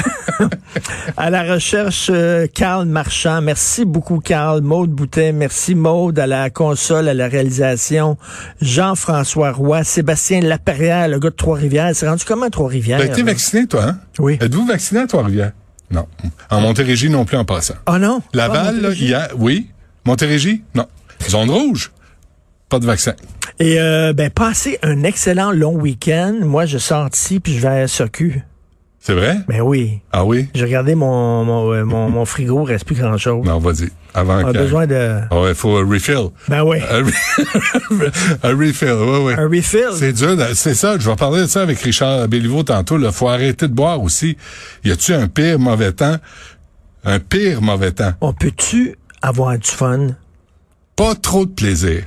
à 1.18 1.30
la 1.30 1.44
recherche, 1.44 2.08
euh, 2.10 2.48
Carl 2.48 2.86
Marchand. 2.86 3.42
Merci 3.42 3.84
beaucoup, 3.84 4.20
Carl. 4.20 4.62
Maude 4.62 4.92
Boutet. 4.92 5.34
Merci, 5.34 5.76
Maude, 5.76 6.18
à 6.18 6.28
la 6.28 6.50
console, 6.50 7.10
à 7.10 7.14
la 7.14 7.28
réalisation. 7.28 8.18
Jean-François 8.62 9.52
Roy. 9.52 9.84
Sébastien 9.84 10.40
Laperrière, 10.40 11.10
le 11.10 11.20
gars 11.20 11.30
de 11.30 11.36
Trois-Rivières. 11.36 11.92
C'est 11.94 12.08
rendu 12.08 12.24
comment, 12.26 12.50
Trois-Rivières? 12.50 13.00
T'as 13.00 13.06
été 13.08 13.22
vacciné, 13.24 13.68
toi, 13.68 13.84
hein? 13.84 14.00
Oui. 14.18 14.38
Êtes-vous 14.40 14.66
vacciné 14.66 15.02
à 15.02 15.08
Trois-Rivières? 15.08 15.52
Non. 15.92 16.06
En 16.50 16.62
Montérégie 16.62 17.10
non 17.10 17.26
plus 17.26 17.36
en 17.36 17.44
passant. 17.44 17.76
Oh 17.86 17.98
non? 17.98 18.22
Laval, 18.34 18.58
Pas 18.58 18.64
là, 18.68 18.72
Montérégie? 18.74 19.06
hier, 19.06 19.28
oui. 19.38 19.68
Montérégie, 20.06 20.64
non. 20.74 20.86
Zone 21.30 21.50
rouge, 21.50 21.92
pas 22.70 22.80
de 22.80 22.86
vaccin. 22.86 23.14
Et 23.60 23.80
euh, 23.80 24.14
ben, 24.14 24.30
passez 24.30 24.78
un 24.84 25.04
excellent 25.04 25.52
long 25.52 25.76
week-end. 25.76 26.36
Moi, 26.42 26.66
je 26.66 26.78
sors 26.78 27.10
d'ici 27.10 27.40
puis 27.40 27.54
je 27.56 27.62
vais 27.62 27.68
à 27.68 27.80
la 27.80 27.88
SOQ. 27.88 28.42
C'est 29.00 29.14
vrai? 29.14 29.38
Ben 29.48 29.62
oui. 29.62 30.02
Ah 30.12 30.26
oui? 30.26 30.50
J'ai 30.54 30.66
regardé 30.66 30.94
mon, 30.94 31.46
mon, 31.46 31.72
euh, 31.72 31.86
mon, 31.86 32.10
mon 32.10 32.26
frigo, 32.26 32.66
il 32.68 32.72
reste 32.74 32.84
plus 32.86 32.96
grand-chose. 32.96 33.46
Non, 33.46 33.58
vas-y. 33.58 33.90
Avant 34.14 34.44
On 34.44 34.48
a 34.50 34.52
que... 34.52 34.58
besoin 34.58 34.86
de... 34.86 35.20
Ah 35.32 35.40
ouais, 35.42 35.54
faut 35.54 35.78
un 35.78 35.88
refill. 35.90 36.30
Ben 36.50 36.64
oui. 36.64 36.80
Un, 36.92 37.04
re- 37.04 38.40
un 38.44 38.58
refill, 38.58 38.92
oui, 39.00 39.20
oui. 39.28 39.34
Un 39.38 39.48
refill. 39.48 39.92
C'est 39.96 40.12
dur, 40.12 40.36
c'est 40.56 40.74
ça. 40.76 40.98
Je 41.00 41.10
vais 41.10 41.16
parler 41.16 41.44
de 41.44 41.48
ça 41.48 41.62
avec 41.62 41.80
Richard 41.80 42.28
Béliveau 42.28 42.64
tantôt. 42.64 43.00
Il 43.00 43.10
faut 43.14 43.30
arrêter 43.30 43.70
de 43.70 43.74
boire 43.74 44.02
aussi. 44.02 44.36
Y 44.84 44.92
a-tu 44.92 45.14
un 45.14 45.28
pire 45.30 45.58
mauvais 45.58 45.94
temps? 45.94 46.18
Un 47.06 47.20
pire 47.20 47.62
mauvais 47.62 47.92
temps. 47.92 48.12
On 48.20 48.34
peut-tu 48.34 48.98
avoir 49.22 49.58
du 49.58 49.68
fun? 49.70 50.08
Pas 50.98 51.16
trop 51.16 51.46
de 51.46 51.52
plaisir. 51.52 52.04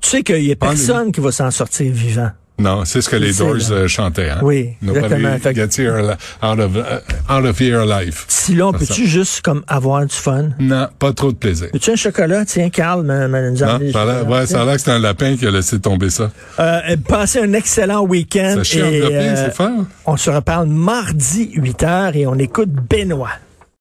Tu 0.00 0.08
sais 0.08 0.22
qu'il 0.22 0.44
y 0.44 0.52
a 0.52 0.56
personne 0.56 1.12
qui 1.12 1.20
va 1.20 1.32
s'en 1.32 1.50
sortir 1.50 1.92
vivant. 1.92 2.30
Non, 2.60 2.84
c'est 2.84 3.00
ce 3.00 3.08
que 3.08 3.16
les 3.16 3.32
Doors 3.32 3.70
euh, 3.70 3.88
chantaient. 3.88 4.28
Hein? 4.28 4.40
Oui, 4.42 4.76
exactement. 4.86 5.38
Fait 5.38 5.54
gets 5.54 5.78
here 5.78 6.16
out 6.42 6.58
of, 6.58 6.76
uh, 6.76 7.32
out 7.32 7.46
of 7.46 7.58
here 7.58 7.80
alive. 7.80 8.24
Si 8.28 8.54
là, 8.54 8.68
on 8.68 8.72
C'est 8.72 8.78
peut-tu 8.80 9.06
juste 9.06 9.40
comme 9.40 9.64
avoir 9.66 10.04
du 10.04 10.14
fun? 10.14 10.50
Non, 10.58 10.88
pas 10.98 11.14
trop 11.14 11.32
de 11.32 11.38
plaisir. 11.38 11.68
Veux-tu 11.72 11.90
un 11.90 11.96
chocolat? 11.96 12.44
Tiens, 12.44 12.68
Carl 12.68 13.02
m'a 13.02 13.28
m'a 13.28 13.40
nous 13.40 13.56
Non, 13.56 13.80
ça 13.92 14.02
a 14.02 14.22
ouais, 14.24 14.46
ça 14.46 14.60
a 14.60 14.64
l'air 14.66 14.74
que 14.74 14.82
c'est 14.82 14.90
un 14.90 14.98
lapin 14.98 15.36
qui 15.36 15.46
a 15.46 15.50
laissé 15.50 15.80
tomber 15.80 16.10
ça. 16.10 16.30
Euh, 16.58 16.80
euh, 16.90 16.96
passez 17.08 17.40
un 17.40 17.54
excellent 17.54 18.02
week-end. 18.02 18.56
Ça 18.56 18.64
chie 18.64 18.78
et, 18.78 18.82
enveloppé, 18.82 19.14
euh, 19.14 19.36
c'est 19.36 19.54
fort. 19.54 19.86
on 20.04 20.16
se 20.18 20.28
reparle 20.28 20.68
mardi 20.68 21.52
8h 21.56 22.14
et 22.14 22.26
on 22.26 22.34
écoute 22.34 22.68
Benoît. 22.70 23.30